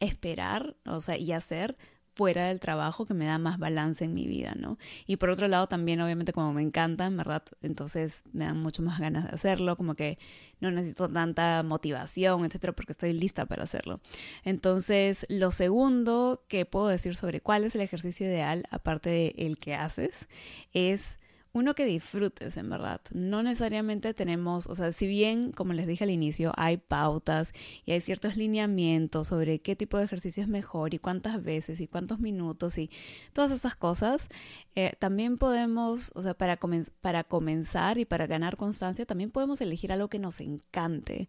esperar, 0.00 0.74
o 0.86 1.00
sea, 1.00 1.18
y 1.18 1.32
hacer 1.32 1.76
fuera 2.14 2.48
del 2.48 2.60
trabajo 2.60 3.06
que 3.06 3.14
me 3.14 3.26
da 3.26 3.38
más 3.38 3.58
balance 3.58 4.04
en 4.04 4.14
mi 4.14 4.26
vida, 4.26 4.54
¿no? 4.56 4.78
Y 5.06 5.16
por 5.16 5.30
otro 5.30 5.48
lado 5.48 5.66
también 5.66 6.00
obviamente 6.00 6.32
como 6.32 6.52
me 6.52 6.62
encanta, 6.62 7.08
¿verdad? 7.08 7.42
Entonces 7.62 8.22
me 8.32 8.44
dan 8.44 8.58
mucho 8.58 8.82
más 8.82 8.98
ganas 9.00 9.24
de 9.24 9.30
hacerlo, 9.30 9.76
como 9.76 9.94
que 9.94 10.18
no 10.60 10.70
necesito 10.70 11.08
tanta 11.08 11.62
motivación, 11.62 12.44
etcétera, 12.44 12.72
porque 12.72 12.92
estoy 12.92 13.12
lista 13.12 13.46
para 13.46 13.64
hacerlo. 13.64 14.00
Entonces, 14.44 15.26
lo 15.28 15.50
segundo 15.50 16.44
que 16.48 16.66
puedo 16.66 16.88
decir 16.88 17.16
sobre 17.16 17.40
cuál 17.40 17.64
es 17.64 17.74
el 17.74 17.80
ejercicio 17.80 18.26
ideal, 18.26 18.64
aparte 18.70 19.10
de 19.10 19.34
el 19.38 19.58
que 19.58 19.74
haces, 19.74 20.28
es 20.72 21.18
uno 21.54 21.74
que 21.74 21.84
disfrutes, 21.84 22.56
en 22.56 22.70
verdad. 22.70 23.00
No 23.12 23.42
necesariamente 23.42 24.14
tenemos, 24.14 24.66
o 24.66 24.74
sea, 24.74 24.90
si 24.92 25.06
bien, 25.06 25.52
como 25.52 25.74
les 25.74 25.86
dije 25.86 26.04
al 26.04 26.10
inicio, 26.10 26.52
hay 26.56 26.78
pautas 26.78 27.52
y 27.84 27.92
hay 27.92 28.00
ciertos 28.00 28.36
lineamientos 28.36 29.28
sobre 29.28 29.60
qué 29.60 29.76
tipo 29.76 29.98
de 29.98 30.04
ejercicio 30.04 30.42
es 30.42 30.48
mejor 30.48 30.94
y 30.94 30.98
cuántas 30.98 31.42
veces 31.42 31.80
y 31.80 31.88
cuántos 31.88 32.20
minutos 32.20 32.78
y 32.78 32.90
todas 33.34 33.50
esas 33.50 33.76
cosas, 33.76 34.28
eh, 34.74 34.94
también 34.98 35.36
podemos, 35.36 36.12
o 36.14 36.22
sea, 36.22 36.34
para, 36.34 36.58
para 37.02 37.24
comenzar 37.24 37.98
y 37.98 38.06
para 38.06 38.26
ganar 38.26 38.56
constancia, 38.56 39.04
también 39.04 39.30
podemos 39.30 39.60
elegir 39.60 39.92
algo 39.92 40.08
que 40.08 40.18
nos 40.18 40.40
encante. 40.40 41.28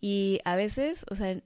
Y 0.00 0.40
a 0.44 0.54
veces, 0.56 1.06
o 1.10 1.14
sea, 1.14 1.40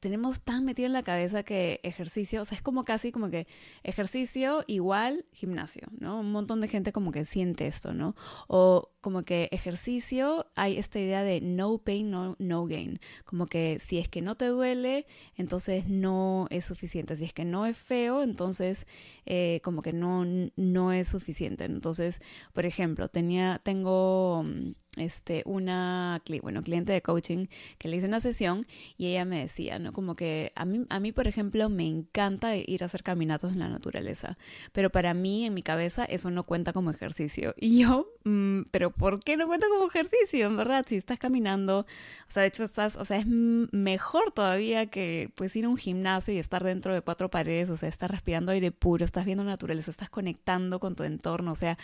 tenemos 0.00 0.40
tan 0.40 0.64
metido 0.64 0.86
en 0.86 0.92
la 0.92 1.02
cabeza 1.02 1.42
que 1.42 1.80
ejercicio, 1.82 2.42
o 2.42 2.44
sea, 2.44 2.56
es 2.56 2.62
como 2.62 2.84
casi 2.84 3.12
como 3.12 3.30
que 3.30 3.46
ejercicio 3.82 4.64
igual 4.66 5.24
gimnasio, 5.32 5.88
¿no? 5.98 6.20
Un 6.20 6.32
montón 6.32 6.60
de 6.60 6.68
gente 6.68 6.92
como 6.92 7.12
que 7.12 7.24
siente 7.24 7.66
esto, 7.66 7.92
¿no? 7.94 8.14
O 8.46 8.90
como 9.00 9.22
que 9.22 9.48
ejercicio 9.52 10.46
hay 10.54 10.78
esta 10.78 10.98
idea 10.98 11.22
de 11.22 11.40
no 11.40 11.78
pain, 11.78 12.10
no, 12.10 12.36
no 12.38 12.66
gain. 12.66 13.00
Como 13.24 13.46
que 13.46 13.78
si 13.78 13.98
es 13.98 14.08
que 14.08 14.22
no 14.22 14.36
te 14.36 14.46
duele, 14.46 15.06
entonces 15.36 15.88
no 15.88 16.46
es 16.50 16.64
suficiente. 16.64 17.16
Si 17.16 17.24
es 17.24 17.32
que 17.32 17.44
no 17.44 17.66
es 17.66 17.76
feo, 17.76 18.22
entonces 18.22 18.86
eh, 19.26 19.60
como 19.62 19.82
que 19.82 19.92
no, 19.92 20.24
no 20.56 20.92
es 20.92 21.08
suficiente. 21.08 21.64
Entonces, 21.64 22.20
por 22.52 22.66
ejemplo, 22.66 23.08
tenía, 23.08 23.60
tengo 23.64 24.44
mm, 24.44 24.72
este, 25.00 25.42
una 25.46 26.22
bueno, 26.42 26.62
cliente 26.62 26.92
de 26.92 27.02
coaching 27.02 27.46
que 27.78 27.88
le 27.88 27.96
hice 27.96 28.06
una 28.06 28.20
sesión 28.20 28.64
y 28.96 29.06
ella 29.06 29.24
me 29.24 29.40
decía, 29.40 29.78
¿no? 29.78 29.92
Como 29.92 30.16
que 30.16 30.52
a 30.54 30.64
mí, 30.64 30.84
a 30.88 31.00
mí, 31.00 31.12
por 31.12 31.26
ejemplo, 31.26 31.68
me 31.68 31.86
encanta 31.86 32.56
ir 32.56 32.82
a 32.82 32.86
hacer 32.86 33.02
caminatas 33.02 33.52
en 33.52 33.58
la 33.58 33.68
naturaleza, 33.68 34.38
pero 34.72 34.90
para 34.90 35.14
mí, 35.14 35.44
en 35.44 35.54
mi 35.54 35.62
cabeza, 35.62 36.04
eso 36.04 36.30
no 36.30 36.44
cuenta 36.44 36.72
como 36.72 36.90
ejercicio. 36.90 37.54
Y 37.68 37.80
yo, 37.80 38.08
mm, 38.24 38.62
pero 38.70 38.90
¿por 38.90 39.20
qué 39.20 39.36
no 39.36 39.46
cuenta 39.46 39.66
como 39.68 39.88
ejercicio? 39.88 40.46
En 40.46 40.56
verdad, 40.56 40.86
si 40.88 40.96
estás 40.96 41.18
caminando, 41.18 41.80
o 41.80 42.32
sea, 42.32 42.42
de 42.42 42.48
hecho 42.48 42.64
estás, 42.64 42.96
o 42.96 43.04
sea, 43.04 43.18
es 43.18 43.26
mejor 43.26 44.32
todavía 44.32 44.86
que 44.86 45.30
pues 45.34 45.54
ir 45.56 45.66
a 45.66 45.68
un 45.68 45.76
gimnasio 45.76 46.32
y 46.32 46.38
estar 46.38 46.64
dentro 46.64 46.94
de 46.94 47.02
cuatro 47.02 47.30
paredes, 47.30 47.68
o 47.68 47.76
sea, 47.76 47.88
estar 47.88 48.10
respirando 48.10 48.52
aire 48.52 48.70
puro, 48.70 49.04
estás 49.04 49.26
viendo 49.26 49.44
naturaleza, 49.44 49.90
estás 49.90 50.10
conectando 50.10 50.80
con 50.80 50.94
tu 50.94 51.04
entorno, 51.04 51.52
o 51.52 51.54
sea, 51.54 51.78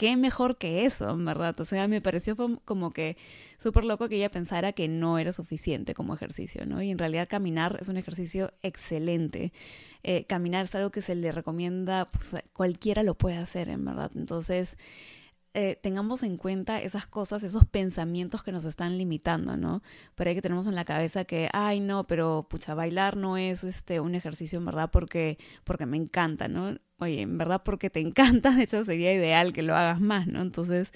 qué 0.00 0.16
mejor 0.16 0.56
que 0.56 0.86
eso, 0.86 1.10
en 1.10 1.26
verdad. 1.26 1.60
O 1.60 1.66
sea, 1.66 1.86
me 1.86 2.00
pareció 2.00 2.34
como 2.64 2.90
que 2.90 3.18
súper 3.58 3.84
loco 3.84 4.08
que 4.08 4.16
ella 4.16 4.30
pensara 4.30 4.72
que 4.72 4.88
no 4.88 5.18
era 5.18 5.30
suficiente 5.30 5.92
como 5.92 6.14
ejercicio, 6.14 6.64
¿no? 6.64 6.80
Y 6.80 6.90
en 6.90 6.96
realidad 6.96 7.28
caminar 7.28 7.76
es 7.82 7.88
un 7.88 7.98
ejercicio 7.98 8.50
excelente. 8.62 9.52
Eh, 10.02 10.24
caminar 10.24 10.64
es 10.64 10.74
algo 10.74 10.90
que 10.90 11.02
se 11.02 11.14
le 11.14 11.32
recomienda, 11.32 12.06
pues, 12.06 12.34
cualquiera 12.54 13.02
lo 13.02 13.14
puede 13.14 13.36
hacer, 13.36 13.68
en 13.68 13.84
verdad. 13.84 14.10
Entonces, 14.14 14.78
eh, 15.52 15.76
tengamos 15.82 16.22
en 16.22 16.38
cuenta 16.38 16.80
esas 16.80 17.06
cosas, 17.06 17.42
esos 17.42 17.66
pensamientos 17.66 18.42
que 18.42 18.52
nos 18.52 18.64
están 18.64 18.96
limitando, 18.96 19.58
¿no? 19.58 19.82
Pero 20.14 20.30
hay 20.30 20.34
que 20.34 20.40
tenemos 20.40 20.66
en 20.66 20.76
la 20.76 20.86
cabeza 20.86 21.26
que, 21.26 21.50
ay, 21.52 21.80
no, 21.80 22.04
pero 22.04 22.46
pucha, 22.48 22.72
bailar 22.74 23.18
no 23.18 23.36
es 23.36 23.64
este 23.64 24.00
un 24.00 24.14
ejercicio 24.14 24.58
en 24.58 24.64
verdad 24.64 24.88
porque, 24.90 25.36
porque 25.64 25.84
me 25.84 25.98
encanta, 25.98 26.48
¿no? 26.48 26.78
Oye, 27.00 27.22
en 27.22 27.38
verdad 27.38 27.62
porque 27.64 27.88
te 27.88 28.00
encanta, 28.00 28.50
de 28.54 28.62
hecho 28.62 28.84
sería 28.84 29.12
ideal 29.12 29.52
que 29.52 29.62
lo 29.62 29.74
hagas 29.74 30.00
más, 30.00 30.26
¿no? 30.26 30.42
Entonces, 30.42 30.92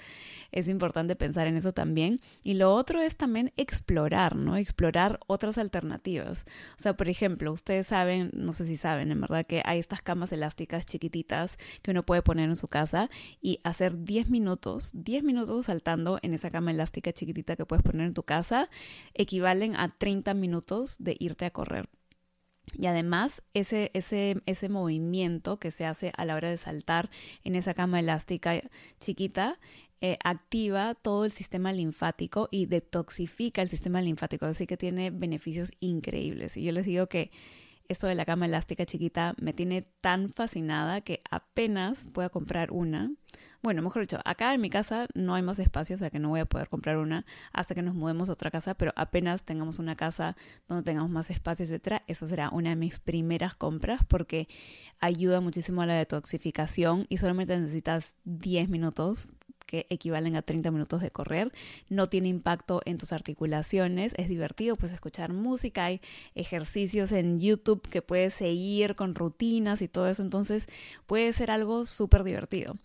es 0.51 0.69
importante 0.69 1.15
pensar 1.15 1.47
en 1.47 1.57
eso 1.57 1.73
también. 1.73 2.21
Y 2.43 2.53
lo 2.53 2.73
otro 2.73 3.01
es 3.01 3.17
también 3.17 3.51
explorar, 3.57 4.35
¿no? 4.35 4.55
Explorar 4.55 5.19
otras 5.27 5.57
alternativas. 5.57 6.45
O 6.77 6.81
sea, 6.81 6.95
por 6.95 7.09
ejemplo, 7.09 7.51
ustedes 7.51 7.87
saben, 7.87 8.29
no 8.33 8.53
sé 8.53 8.65
si 8.65 8.77
saben, 8.77 9.11
en 9.11 9.19
verdad, 9.19 9.45
que 9.45 9.63
hay 9.65 9.79
estas 9.79 10.01
camas 10.03 10.31
elásticas 10.31 10.85
chiquititas 10.85 11.57
que 11.81 11.91
uno 11.91 12.05
puede 12.05 12.21
poner 12.21 12.49
en 12.49 12.55
su 12.55 12.67
casa 12.67 13.09
y 13.41 13.59
hacer 13.63 14.05
10 14.05 14.29
minutos, 14.29 14.91
10 14.93 15.23
minutos 15.23 15.65
saltando 15.65 16.19
en 16.21 16.33
esa 16.33 16.51
cama 16.51 16.71
elástica 16.71 17.11
chiquitita 17.11 17.55
que 17.55 17.65
puedes 17.65 17.83
poner 17.83 18.05
en 18.05 18.13
tu 18.13 18.23
casa, 18.23 18.69
equivalen 19.15 19.75
a 19.75 19.89
30 19.89 20.33
minutos 20.35 20.97
de 20.99 21.17
irte 21.19 21.45
a 21.45 21.51
correr. 21.51 21.89
Y 22.73 22.87
además, 22.87 23.43
ese, 23.53 23.91
ese, 23.93 24.41
ese 24.45 24.69
movimiento 24.69 25.59
que 25.59 25.71
se 25.71 25.85
hace 25.85 26.11
a 26.17 26.25
la 26.25 26.35
hora 26.35 26.49
de 26.49 26.57
saltar 26.57 27.09
en 27.43 27.55
esa 27.55 27.73
cama 27.73 27.99
elástica 27.99 28.61
chiquita 28.99 29.59
eh, 30.01 30.17
activa 30.23 30.93
todo 30.93 31.25
el 31.25 31.31
sistema 31.31 31.71
linfático 31.71 32.49
y 32.51 32.65
detoxifica 32.65 33.61
el 33.61 33.69
sistema 33.69 34.01
linfático, 34.01 34.45
así 34.45 34.67
que 34.67 34.77
tiene 34.77 35.09
beneficios 35.09 35.71
increíbles. 35.79 36.57
Y 36.57 36.63
yo 36.63 36.71
les 36.73 36.85
digo 36.85 37.07
que 37.07 37.31
esto 37.89 38.07
de 38.07 38.15
la 38.15 38.25
cama 38.25 38.45
elástica 38.45 38.85
chiquita 38.85 39.35
me 39.39 39.53
tiene 39.53 39.83
tan 40.01 40.31
fascinada 40.31 41.01
que 41.01 41.21
apenas 41.29 42.05
pueda 42.13 42.29
comprar 42.29 42.71
una. 42.71 43.11
Bueno, 43.61 43.81
mejor 43.81 44.03
dicho, 44.03 44.19
acá 44.25 44.53
en 44.53 44.61
mi 44.61 44.69
casa 44.69 45.07
no 45.15 45.33
hay 45.33 45.41
más 45.41 45.57
espacio, 45.57 45.95
o 45.95 45.99
sea 45.99 46.11
que 46.11 46.19
no 46.19 46.29
voy 46.29 46.39
a 46.39 46.45
poder 46.45 46.69
comprar 46.69 46.97
una 46.97 47.25
hasta 47.51 47.73
que 47.73 47.81
nos 47.81 47.95
mudemos 47.95 48.29
a 48.29 48.33
otra 48.33 48.51
casa, 48.51 48.75
pero 48.75 48.93
apenas 48.95 49.43
tengamos 49.43 49.79
una 49.79 49.95
casa 49.95 50.35
donde 50.67 50.83
tengamos 50.83 51.09
más 51.09 51.31
espacio, 51.31 51.65
etcétera, 51.65 52.03
esa 52.05 52.27
será 52.27 52.49
una 52.49 52.69
de 52.69 52.75
mis 52.75 52.99
primeras 52.99 53.55
compras 53.55 54.01
porque 54.07 54.47
ayuda 54.99 55.41
muchísimo 55.41 55.81
a 55.81 55.87
la 55.87 55.95
detoxificación 55.95 57.07
y 57.09 57.17
solamente 57.17 57.59
necesitas 57.59 58.15
10 58.25 58.69
minutos 58.69 59.29
que 59.65 59.85
equivalen 59.89 60.35
a 60.35 60.41
30 60.41 60.71
minutos 60.71 61.01
de 61.01 61.11
correr, 61.11 61.51
no 61.89 62.07
tiene 62.07 62.29
impacto 62.29 62.81
en 62.85 62.97
tus 62.97 63.11
articulaciones, 63.11 64.13
es 64.17 64.29
divertido 64.29 64.75
pues 64.75 64.91
escuchar 64.91 65.33
música, 65.33 65.85
hay 65.85 66.01
ejercicios 66.35 67.11
en 67.11 67.39
YouTube 67.39 67.87
que 67.89 68.01
puedes 68.01 68.33
seguir 68.33 68.95
con 68.95 69.15
rutinas 69.15 69.81
y 69.81 69.87
todo 69.87 70.07
eso, 70.07 70.23
entonces 70.23 70.67
puede 71.05 71.33
ser 71.33 71.51
algo 71.51 71.85
súper 71.85 72.23
divertido. 72.23 72.77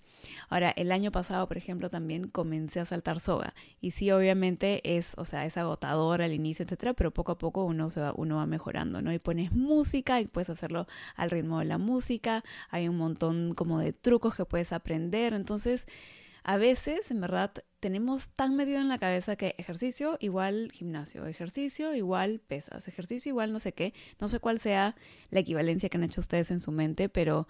Ahora, 0.49 0.71
el 0.71 0.93
año 0.93 1.11
pasado, 1.11 1.47
por 1.49 1.57
ejemplo, 1.57 1.91
también 1.91 2.29
comencé 2.29 2.81
a 2.81 2.85
saltar 2.85 3.21
soga. 3.21 3.55
Y 3.81 3.93
sí, 3.93 4.11
obviamente 4.11 4.97
es, 4.97 5.15
o 5.17 5.25
sea, 5.25 5.47
es 5.47 5.57
agotador 5.57 6.23
al 6.23 6.33
inicio, 6.33 6.65
etcétera, 6.65 6.95
pero 6.95 7.11
poco 7.11 7.33
a 7.33 7.39
poco 7.39 7.65
uno 7.65 7.91
se 7.91 8.01
va, 8.01 8.13
uno 8.17 8.37
va 8.37 8.47
mejorando, 8.47 9.03
¿no? 9.03 9.13
Y 9.13 9.19
pones 9.19 9.53
música 9.53 10.21
y 10.21 10.27
puedes 10.27 10.51
hacerlo 10.51 10.87
al 11.17 11.31
ritmo 11.31 11.59
de 11.61 11.67
la 11.67 11.79
música. 11.79 12.45
Hay 12.71 12.89
un 12.89 12.97
montón 12.97 13.55
como 13.55 13.79
de 13.79 13.93
trucos 13.93 14.35
que 14.35 14.45
puedes 14.45 14.73
aprender. 14.73 15.33
Entonces, 15.33 15.87
a 16.43 16.57
veces, 16.57 17.11
en 17.11 17.21
verdad, 17.21 17.53
tenemos 17.81 18.31
tan 18.31 18.57
metido 18.57 18.79
en 18.79 18.89
la 18.89 18.99
cabeza 18.99 19.37
que 19.37 19.55
ejercicio 19.59 20.17
igual 20.21 20.71
gimnasio, 20.73 21.27
ejercicio 21.27 21.95
igual 21.95 22.41
pesas, 22.41 22.87
ejercicio 22.89 23.31
igual 23.31 23.53
no 23.53 23.59
sé 23.59 23.73
qué, 23.73 23.95
no 24.21 24.29
sé 24.29 24.39
cuál 24.39 24.61
sea 24.61 24.97
la 25.31 25.41
equivalencia 25.41 25.89
que 25.89 25.97
han 25.97 26.05
hecho 26.05 26.21
ustedes 26.21 26.51
en 26.51 26.61
su 26.61 26.73
mente, 26.73 27.09
pero 27.09 27.49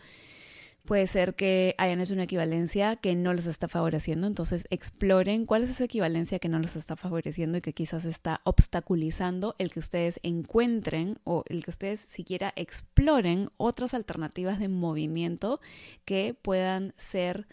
puede 0.84 1.06
ser 1.06 1.34
que 1.34 1.74
hayan 1.78 2.00
hecho 2.00 2.14
una 2.14 2.24
equivalencia 2.24 2.96
que 2.96 3.14
no 3.14 3.34
les 3.34 3.46
está 3.46 3.68
favoreciendo, 3.68 4.26
entonces 4.26 4.66
exploren 4.70 5.46
cuál 5.46 5.64
es 5.64 5.70
esa 5.70 5.84
equivalencia 5.84 6.38
que 6.38 6.48
no 6.48 6.58
les 6.58 6.76
está 6.76 6.96
favoreciendo 6.96 7.58
y 7.58 7.60
que 7.60 7.74
quizás 7.74 8.04
está 8.04 8.40
obstaculizando 8.44 9.54
el 9.58 9.70
que 9.70 9.80
ustedes 9.80 10.20
encuentren 10.22 11.18
o 11.24 11.44
el 11.48 11.64
que 11.64 11.70
ustedes 11.70 12.00
siquiera 12.00 12.52
exploren 12.56 13.50
otras 13.56 13.94
alternativas 13.94 14.58
de 14.58 14.68
movimiento 14.68 15.60
que 16.04 16.34
puedan 16.40 16.94
ser 16.96 17.46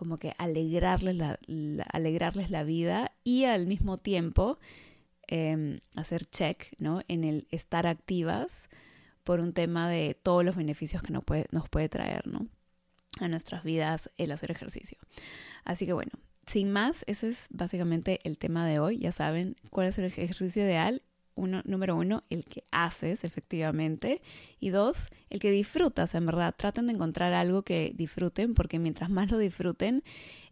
como 0.00 0.16
que 0.16 0.34
alegrarles 0.38 1.14
la, 1.14 1.38
alegrarles 1.92 2.50
la 2.50 2.64
vida 2.64 3.12
y 3.22 3.44
al 3.44 3.66
mismo 3.66 3.98
tiempo 3.98 4.58
em, 5.26 5.80
hacer 5.94 6.24
check 6.24 6.72
¿no? 6.78 7.02
en 7.06 7.22
el 7.22 7.46
estar 7.50 7.86
activas 7.86 8.70
por 9.24 9.40
un 9.40 9.52
tema 9.52 9.90
de 9.90 10.14
todos 10.14 10.42
los 10.42 10.56
beneficios 10.56 11.02
que 11.02 11.12
nos 11.12 11.22
puede, 11.22 11.44
nos 11.50 11.68
puede 11.68 11.90
traer 11.90 12.26
¿no? 12.26 12.46
a 13.20 13.28
nuestras 13.28 13.62
vidas 13.62 14.10
el 14.16 14.32
hacer 14.32 14.50
ejercicio. 14.50 14.96
Así 15.66 15.84
que 15.84 15.92
bueno, 15.92 16.12
sin 16.46 16.72
más, 16.72 17.04
ese 17.06 17.28
es 17.28 17.46
básicamente 17.50 18.20
el 18.24 18.38
tema 18.38 18.66
de 18.66 18.78
hoy. 18.78 19.00
Ya 19.00 19.12
saben 19.12 19.54
cuál 19.68 19.88
es 19.88 19.98
el 19.98 20.06
ejercicio 20.06 20.62
ideal 20.62 21.02
uno, 21.40 21.62
número 21.64 21.96
uno, 21.96 22.22
el 22.30 22.44
que 22.44 22.64
haces 22.70 23.24
efectivamente. 23.24 24.22
Y 24.60 24.68
dos, 24.70 25.08
el 25.30 25.40
que 25.40 25.50
disfrutas, 25.50 26.14
en 26.14 26.26
verdad. 26.26 26.54
Traten 26.56 26.86
de 26.86 26.92
encontrar 26.92 27.32
algo 27.32 27.62
que 27.62 27.92
disfruten, 27.94 28.54
porque 28.54 28.78
mientras 28.78 29.10
más 29.10 29.30
lo 29.30 29.38
disfruten, 29.38 30.04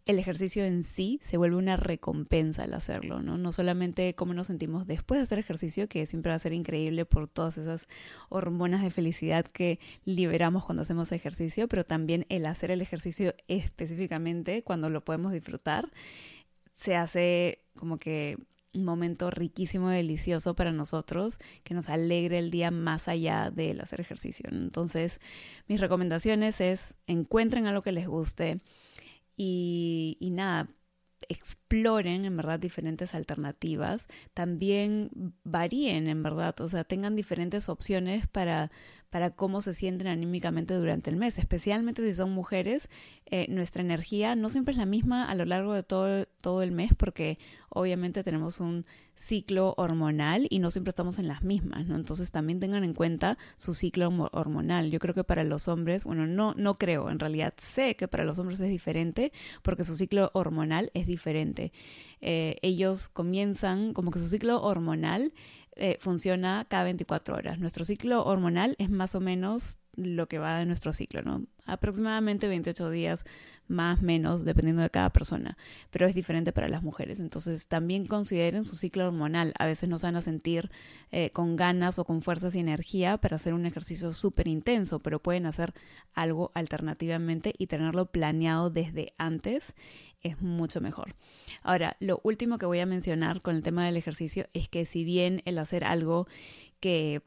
el 0.05 0.17
ejercicio 0.17 0.65
en 0.65 0.83
sí 0.83 1.19
se 1.21 1.37
vuelve 1.37 1.57
una 1.57 1.77
recompensa 1.77 2.63
al 2.63 2.73
hacerlo, 2.73 3.21
¿no? 3.21 3.37
No 3.37 3.51
solamente 3.51 4.15
cómo 4.15 4.33
nos 4.33 4.47
sentimos 4.47 4.87
después 4.87 5.19
de 5.19 5.23
hacer 5.23 5.37
ejercicio, 5.37 5.87
que 5.87 6.05
siempre 6.07 6.31
va 6.31 6.35
a 6.35 6.39
ser 6.39 6.53
increíble 6.53 7.05
por 7.05 7.27
todas 7.27 7.59
esas 7.59 7.87
hormonas 8.29 8.81
de 8.81 8.89
felicidad 8.89 9.45
que 9.45 9.79
liberamos 10.05 10.65
cuando 10.65 10.81
hacemos 10.81 11.11
ejercicio, 11.11 11.67
pero 11.67 11.85
también 11.85 12.25
el 12.29 12.47
hacer 12.47 12.71
el 12.71 12.81
ejercicio 12.81 13.35
específicamente 13.47 14.63
cuando 14.63 14.89
lo 14.89 15.05
podemos 15.05 15.31
disfrutar, 15.31 15.91
se 16.73 16.95
hace 16.95 17.59
como 17.75 17.99
que 17.99 18.39
un 18.73 18.83
momento 18.83 19.31
riquísimo, 19.31 19.89
delicioso 19.89 20.55
para 20.55 20.71
nosotros, 20.71 21.39
que 21.63 21.73
nos 21.73 21.89
alegre 21.89 22.39
el 22.39 22.51
día 22.51 22.71
más 22.71 23.07
allá 23.07 23.51
del 23.51 23.81
hacer 23.81 24.01
ejercicio. 24.01 24.49
Entonces, 24.51 25.19
mis 25.67 25.79
recomendaciones 25.79 26.61
es 26.61 26.95
encuentren 27.07 27.65
algo 27.65 27.81
que 27.81 27.91
les 27.91 28.07
guste 28.07 28.61
y, 29.35 30.17
y 30.19 30.31
nada, 30.31 30.69
exploren 31.27 32.25
en 32.25 32.37
verdad 32.37 32.59
diferentes 32.59 33.13
alternativas, 33.13 34.07
también 34.33 35.09
varíen 35.43 36.07
en 36.07 36.23
verdad, 36.23 36.59
o 36.61 36.69
sea, 36.69 36.83
tengan 36.83 37.15
diferentes 37.15 37.67
opciones 37.67 38.27
para, 38.27 38.71
para 39.09 39.31
cómo 39.31 39.61
se 39.61 39.73
sienten 39.73 40.07
anímicamente 40.07 40.73
durante 40.73 41.09
el 41.09 41.15
mes, 41.15 41.37
especialmente 41.37 42.03
si 42.03 42.13
son 42.13 42.31
mujeres, 42.31 42.89
eh, 43.25 43.47
nuestra 43.49 43.81
energía 43.81 44.35
no 44.35 44.49
siempre 44.49 44.71
es 44.71 44.77
la 44.77 44.85
misma 44.85 45.29
a 45.29 45.35
lo 45.35 45.45
largo 45.45 45.73
de 45.73 45.83
todo, 45.83 46.25
todo 46.41 46.61
el 46.61 46.71
mes 46.71 46.91
porque 46.97 47.37
obviamente 47.69 48.23
tenemos 48.23 48.59
un 48.59 48.85
ciclo 49.15 49.73
hormonal 49.77 50.47
y 50.49 50.59
no 50.59 50.71
siempre 50.71 50.89
estamos 50.89 51.19
en 51.19 51.27
las 51.27 51.43
mismas, 51.43 51.85
¿no? 51.85 51.95
Entonces 51.97 52.31
también 52.31 52.61
tengan 52.61 52.85
en 52.85 52.93
cuenta 52.93 53.37
su 53.57 53.73
ciclo 53.73 54.07
hormonal. 54.31 54.91
Yo 54.91 54.99
creo 54.99 55.13
que 55.13 55.25
para 55.25 55.43
los 55.43 55.67
hombres, 55.67 56.05
bueno, 56.05 56.25
no, 56.25 56.53
no 56.55 56.77
creo, 56.77 57.09
en 57.09 57.19
realidad 57.19 57.53
sé 57.61 57.95
que 57.95 58.07
para 58.07 58.23
los 58.23 58.39
hombres 58.39 58.61
es 58.61 58.69
diferente 58.69 59.33
porque 59.61 59.83
su 59.83 59.95
ciclo 59.95 60.31
hormonal 60.33 60.89
es 60.93 61.05
diferente. 61.05 61.73
Eh, 62.21 62.57
ellos 62.61 63.09
comienzan 63.09 63.93
como 63.93 64.11
que 64.11 64.19
su 64.19 64.27
ciclo 64.29 64.61
hormonal 64.61 65.33
eh, 65.79 65.97
funciona 65.99 66.65
cada 66.67 66.83
24 66.83 67.35
horas. 67.35 67.59
Nuestro 67.59 67.83
ciclo 67.83 68.25
hormonal 68.25 68.75
es 68.77 68.89
más 68.89 69.15
o 69.15 69.19
menos 69.19 69.77
lo 69.99 70.27
que 70.27 70.39
va 70.39 70.57
de 70.57 70.65
nuestro 70.65 70.93
ciclo, 70.93 71.21
¿no? 71.21 71.45
Aproximadamente 71.65 72.47
28 72.47 72.89
días 72.89 73.25
más, 73.67 74.01
menos, 74.01 74.43
dependiendo 74.43 74.81
de 74.81 74.89
cada 74.89 75.11
persona, 75.11 75.57
pero 75.91 76.07
es 76.07 76.15
diferente 76.15 76.51
para 76.51 76.67
las 76.67 76.81
mujeres. 76.81 77.19
Entonces 77.19 77.67
también 77.67 78.07
consideren 78.07 78.65
su 78.65 78.75
ciclo 78.75 79.07
hormonal. 79.07 79.53
A 79.59 79.65
veces 79.65 79.87
no 79.87 79.99
se 79.99 80.07
van 80.07 80.15
a 80.15 80.21
sentir 80.21 80.71
eh, 81.11 81.29
con 81.29 81.55
ganas 81.55 81.99
o 81.99 82.05
con 82.05 82.21
fuerzas 82.21 82.55
y 82.55 82.59
energía 82.59 83.17
para 83.17 83.35
hacer 83.35 83.53
un 83.53 83.65
ejercicio 83.65 84.11
súper 84.11 84.47
intenso, 84.47 84.99
pero 84.99 85.21
pueden 85.21 85.45
hacer 85.45 85.73
algo 86.13 86.51
alternativamente 86.55 87.53
y 87.57 87.67
tenerlo 87.67 88.07
planeado 88.07 88.69
desde 88.69 89.13
antes 89.17 89.73
es 90.21 90.41
mucho 90.41 90.81
mejor. 90.81 91.15
Ahora, 91.61 91.95
lo 91.99 92.19
último 92.23 92.57
que 92.57 92.65
voy 92.65 92.79
a 92.79 92.85
mencionar 92.85 93.41
con 93.41 93.55
el 93.55 93.63
tema 93.63 93.85
del 93.85 93.97
ejercicio 93.97 94.47
es 94.53 94.67
que 94.69 94.85
si 94.85 95.03
bien 95.03 95.41
el 95.45 95.57
hacer 95.57 95.83
algo 95.83 96.27
que 96.79 97.21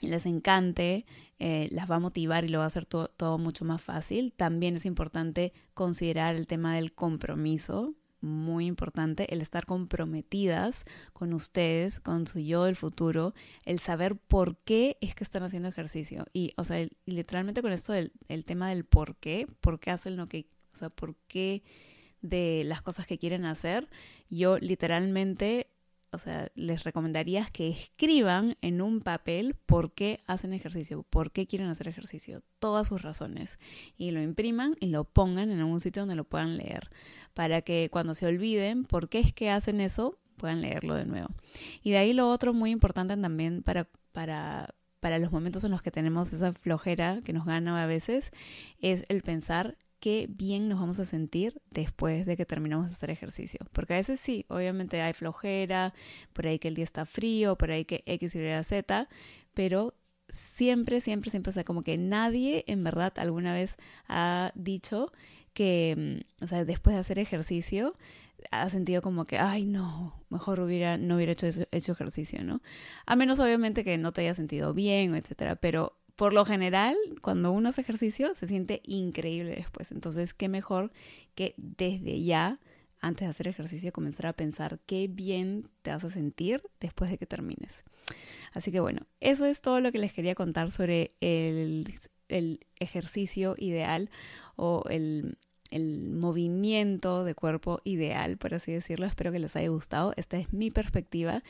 les 0.00 0.26
encante, 0.26 1.06
eh, 1.38 1.68
las 1.70 1.90
va 1.90 1.96
a 1.96 2.00
motivar 2.00 2.44
y 2.44 2.48
lo 2.48 2.58
va 2.58 2.64
a 2.64 2.68
hacer 2.68 2.86
todo 2.86 3.38
mucho 3.38 3.64
más 3.64 3.80
fácil. 3.80 4.32
También 4.36 4.76
es 4.76 4.86
importante 4.86 5.52
considerar 5.74 6.34
el 6.34 6.46
tema 6.46 6.74
del 6.74 6.92
compromiso, 6.92 7.94
muy 8.20 8.66
importante, 8.66 9.32
el 9.32 9.40
estar 9.40 9.64
comprometidas 9.64 10.84
con 11.12 11.32
ustedes, 11.32 12.00
con 12.00 12.26
su 12.26 12.40
yo 12.40 12.64
del 12.64 12.74
futuro, 12.74 13.34
el 13.64 13.78
saber 13.78 14.16
por 14.16 14.56
qué 14.58 14.98
es 15.00 15.14
que 15.14 15.22
están 15.22 15.44
haciendo 15.44 15.68
ejercicio. 15.68 16.26
Y, 16.32 16.52
o 16.56 16.64
sea, 16.64 16.86
literalmente 17.06 17.62
con 17.62 17.72
esto 17.72 17.92
del 17.92 18.12
el 18.28 18.44
tema 18.44 18.70
del 18.70 18.84
por 18.84 19.16
qué, 19.16 19.46
por 19.60 19.78
qué 19.78 19.92
hacen 19.92 20.16
lo 20.16 20.28
que, 20.28 20.48
o 20.74 20.76
sea, 20.76 20.88
por 20.90 21.14
qué 21.28 21.62
de 22.20 22.64
las 22.64 22.82
cosas 22.82 23.06
que 23.06 23.18
quieren 23.18 23.44
hacer, 23.44 23.88
yo 24.28 24.58
literalmente 24.58 25.68
o 26.10 26.18
sea, 26.18 26.50
les 26.54 26.84
recomendaría 26.84 27.46
que 27.52 27.68
escriban 27.68 28.56
en 28.62 28.80
un 28.80 29.00
papel 29.00 29.54
por 29.66 29.92
qué 29.92 30.20
hacen 30.26 30.52
ejercicio, 30.52 31.02
por 31.02 31.32
qué 31.32 31.46
quieren 31.46 31.68
hacer 31.68 31.88
ejercicio, 31.88 32.42
todas 32.58 32.88
sus 32.88 33.02
razones, 33.02 33.56
y 33.96 34.10
lo 34.10 34.22
impriman 34.22 34.76
y 34.80 34.86
lo 34.86 35.04
pongan 35.04 35.50
en 35.50 35.58
algún 35.58 35.80
sitio 35.80 36.02
donde 36.02 36.16
lo 36.16 36.24
puedan 36.24 36.56
leer, 36.56 36.90
para 37.34 37.62
que 37.62 37.88
cuando 37.90 38.14
se 38.14 38.26
olviden 38.26 38.84
por 38.84 39.08
qué 39.08 39.20
es 39.20 39.32
que 39.32 39.50
hacen 39.50 39.80
eso, 39.80 40.18
puedan 40.36 40.62
leerlo 40.62 40.94
de 40.94 41.04
nuevo. 41.04 41.28
Y 41.82 41.90
de 41.90 41.98
ahí 41.98 42.12
lo 42.12 42.30
otro 42.30 42.54
muy 42.54 42.70
importante 42.70 43.16
también 43.16 43.62
para, 43.62 43.88
para, 44.12 44.74
para 45.00 45.18
los 45.18 45.30
momentos 45.30 45.64
en 45.64 45.70
los 45.70 45.82
que 45.82 45.90
tenemos 45.90 46.32
esa 46.32 46.52
flojera 46.54 47.20
que 47.22 47.32
nos 47.32 47.44
gana 47.44 47.82
a 47.82 47.86
veces, 47.86 48.30
es 48.80 49.04
el 49.08 49.22
pensar 49.22 49.76
qué 50.00 50.26
bien 50.28 50.68
nos 50.68 50.80
vamos 50.80 50.98
a 51.00 51.04
sentir 51.04 51.60
después 51.70 52.26
de 52.26 52.36
que 52.36 52.46
terminamos 52.46 52.86
de 52.86 52.92
hacer 52.92 53.10
ejercicio. 53.10 53.60
Porque 53.72 53.94
a 53.94 53.96
veces 53.96 54.20
sí, 54.20 54.44
obviamente 54.48 55.02
hay 55.02 55.12
flojera, 55.12 55.94
por 56.32 56.46
ahí 56.46 56.58
que 56.58 56.68
el 56.68 56.74
día 56.74 56.84
está 56.84 57.04
frío, 57.06 57.56
por 57.56 57.70
ahí 57.70 57.84
que 57.84 58.02
X, 58.06 58.34
Y, 58.34 58.64
Z, 58.64 59.08
pero 59.54 59.94
siempre, 60.30 61.00
siempre, 61.00 61.30
siempre, 61.30 61.50
o 61.50 61.52
sea, 61.52 61.64
como 61.64 61.82
que 61.82 61.98
nadie 61.98 62.64
en 62.66 62.84
verdad 62.84 63.12
alguna 63.18 63.54
vez 63.54 63.76
ha 64.08 64.52
dicho 64.54 65.12
que, 65.54 66.22
mm, 66.40 66.44
o 66.44 66.46
sea, 66.46 66.64
después 66.64 66.94
de 66.94 67.00
hacer 67.00 67.18
ejercicio, 67.18 67.96
ha 68.50 68.68
sentido 68.70 69.02
como 69.02 69.24
que, 69.24 69.38
ay, 69.38 69.64
no, 69.66 70.14
mejor 70.30 70.60
hubiera, 70.60 70.96
no 70.96 71.16
hubiera 71.16 71.32
hecho, 71.32 71.48
hecho 71.72 71.92
ejercicio, 71.92 72.44
¿no? 72.44 72.62
A 73.06 73.16
menos 73.16 73.40
obviamente 73.40 73.84
que 73.84 73.98
no 73.98 74.12
te 74.12 74.20
haya 74.22 74.34
sentido 74.34 74.74
bien, 74.74 75.14
etcétera, 75.14 75.56
pero 75.56 75.97
por 76.18 76.32
lo 76.32 76.44
general, 76.44 76.96
cuando 77.22 77.52
uno 77.52 77.68
hace 77.68 77.82
ejercicio, 77.82 78.34
se 78.34 78.48
siente 78.48 78.82
increíble 78.84 79.54
después. 79.54 79.92
Entonces, 79.92 80.34
qué 80.34 80.48
mejor 80.48 80.90
que 81.36 81.54
desde 81.56 82.20
ya, 82.24 82.58
antes 82.98 83.28
de 83.28 83.30
hacer 83.30 83.46
ejercicio, 83.46 83.92
comenzar 83.92 84.26
a 84.26 84.32
pensar 84.32 84.80
qué 84.84 85.06
bien 85.06 85.68
te 85.82 85.92
vas 85.92 86.02
a 86.02 86.10
sentir 86.10 86.60
después 86.80 87.08
de 87.12 87.18
que 87.18 87.26
termines. 87.26 87.84
Así 88.52 88.72
que 88.72 88.80
bueno, 88.80 89.06
eso 89.20 89.46
es 89.46 89.60
todo 89.60 89.80
lo 89.80 89.92
que 89.92 90.00
les 90.00 90.12
quería 90.12 90.34
contar 90.34 90.72
sobre 90.72 91.12
el, 91.20 91.94
el 92.28 92.66
ejercicio 92.80 93.54
ideal 93.56 94.10
o 94.56 94.82
el 94.90 95.38
el 95.70 96.10
movimiento 96.10 97.24
de 97.24 97.34
cuerpo 97.34 97.80
ideal, 97.84 98.36
por 98.36 98.54
así 98.54 98.72
decirlo. 98.72 99.06
Espero 99.06 99.32
que 99.32 99.38
les 99.38 99.56
haya 99.56 99.68
gustado. 99.68 100.12
Esta 100.16 100.38
es 100.38 100.52
mi 100.52 100.70
perspectiva 100.70 101.42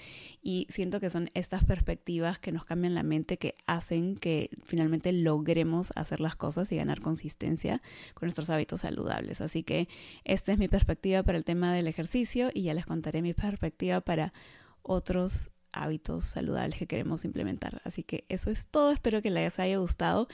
y 0.43 0.67
siento 0.71 1.01
que 1.01 1.11
son 1.11 1.31
estas 1.35 1.65
perspectivas 1.65 2.39
que 2.39 2.53
nos 2.53 2.65
cambian 2.65 2.95
la 2.95 3.03
mente, 3.03 3.37
que 3.37 3.55
hacen 3.67 4.17
que 4.17 4.51
finalmente 4.65 5.13
logremos 5.13 5.93
hacer 5.97 6.21
las 6.21 6.37
cosas 6.37 6.71
y 6.73 6.77
ganar 6.77 7.01
consistencia 7.01 7.83
con 8.15 8.27
nuestros 8.27 8.51
hábitos 8.51 8.81
saludables. 8.81 9.41
Así 9.41 9.63
que 9.63 9.89
esta 10.25 10.53
es 10.53 10.59
mi 10.59 10.69
perspectiva 10.69 11.23
para 11.23 11.39
el 11.39 11.45
tema 11.45 11.73
del 11.75 11.87
ejercicio 11.87 12.51
y 12.53 12.63
ya 12.63 12.75
les 12.75 12.87
contaré 12.87 13.23
mi 13.23 13.35
perspectiva 13.35 14.01
para 14.01 14.33
otros 14.83 15.51
hábitos 15.73 16.25
saludables 16.25 16.79
que 16.79 16.87
queremos 16.87 17.25
implementar. 17.25 17.81
Así 17.85 18.03
que 18.03 18.25
eso 18.29 18.51
es 18.51 18.67
todo, 18.67 18.91
espero 18.91 19.23
que 19.23 19.31
les 19.31 19.59
haya 19.59 19.79
gustado. 19.79 20.29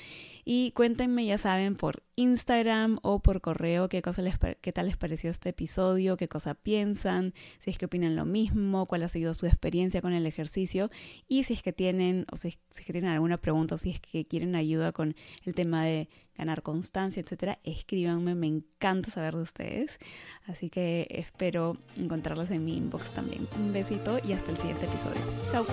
Y 0.44 0.73
cuéntenme, 0.73 1.25
ya 1.27 1.38
saben, 1.38 1.77
por 1.77 2.03
Instagram 2.16 2.99
o 3.03 3.20
por 3.20 3.40
correo 3.40 3.88
qué, 3.88 4.03
cosa 4.03 4.23
les, 4.23 4.37
qué 4.61 4.73
tal 4.73 4.87
les 4.87 4.97
pareció 4.97 5.31
este 5.31 5.51
episodio, 5.51 6.16
qué 6.16 6.29
cosa 6.29 6.55
piensan, 6.55 7.35
si 7.59 7.70
es 7.70 7.79
que 7.79 7.87
opinan 7.87 8.16
lo 8.16 8.25
mismo, 8.25 8.87
cuál 8.87 9.03
ha 9.03 9.09
sido 9.09 9.35
su 9.35 9.47
experiencia 9.47 10.01
con 10.01 10.12
el 10.12 10.27
ejercicio. 10.27 10.90
Y 11.29 11.44
si 11.44 11.55
es 11.55 11.62
que 11.62 11.73
tienen 11.73 12.27
o 12.33 12.37
si, 12.37 12.49
es 12.49 12.81
que 12.85 12.92
tienen 12.92 13.11
alguna 13.11 13.38
pregunta 13.38 13.75
o 13.75 13.79
si 13.79 13.90
es 13.90 14.01
que 14.01 14.27
quieren 14.27 14.55
ayuda 14.55 14.92
con 14.92 15.14
el 15.44 15.55
tema 15.55 15.85
de 15.85 16.09
ganar 16.37 16.62
constancia, 16.62 17.20
etcétera, 17.20 17.59
escríbanme, 17.64 18.35
me 18.35 18.47
encanta 18.47 19.11
saber 19.11 19.37
de 19.37 19.42
ustedes. 19.42 19.99
Así 20.47 20.70
que 20.70 21.07
espero 21.11 21.77
encontrarlos 21.97 22.51
en 22.51 22.64
mi 22.64 22.77
inbox 22.77 23.12
también. 23.12 23.49
Un 23.57 23.73
besito 23.73 24.18
y 24.27 24.33
hasta 24.33 24.51
el 24.51 24.59
siguiente 24.59 24.87
episodio. 24.87 25.20
Chao. 25.51 25.66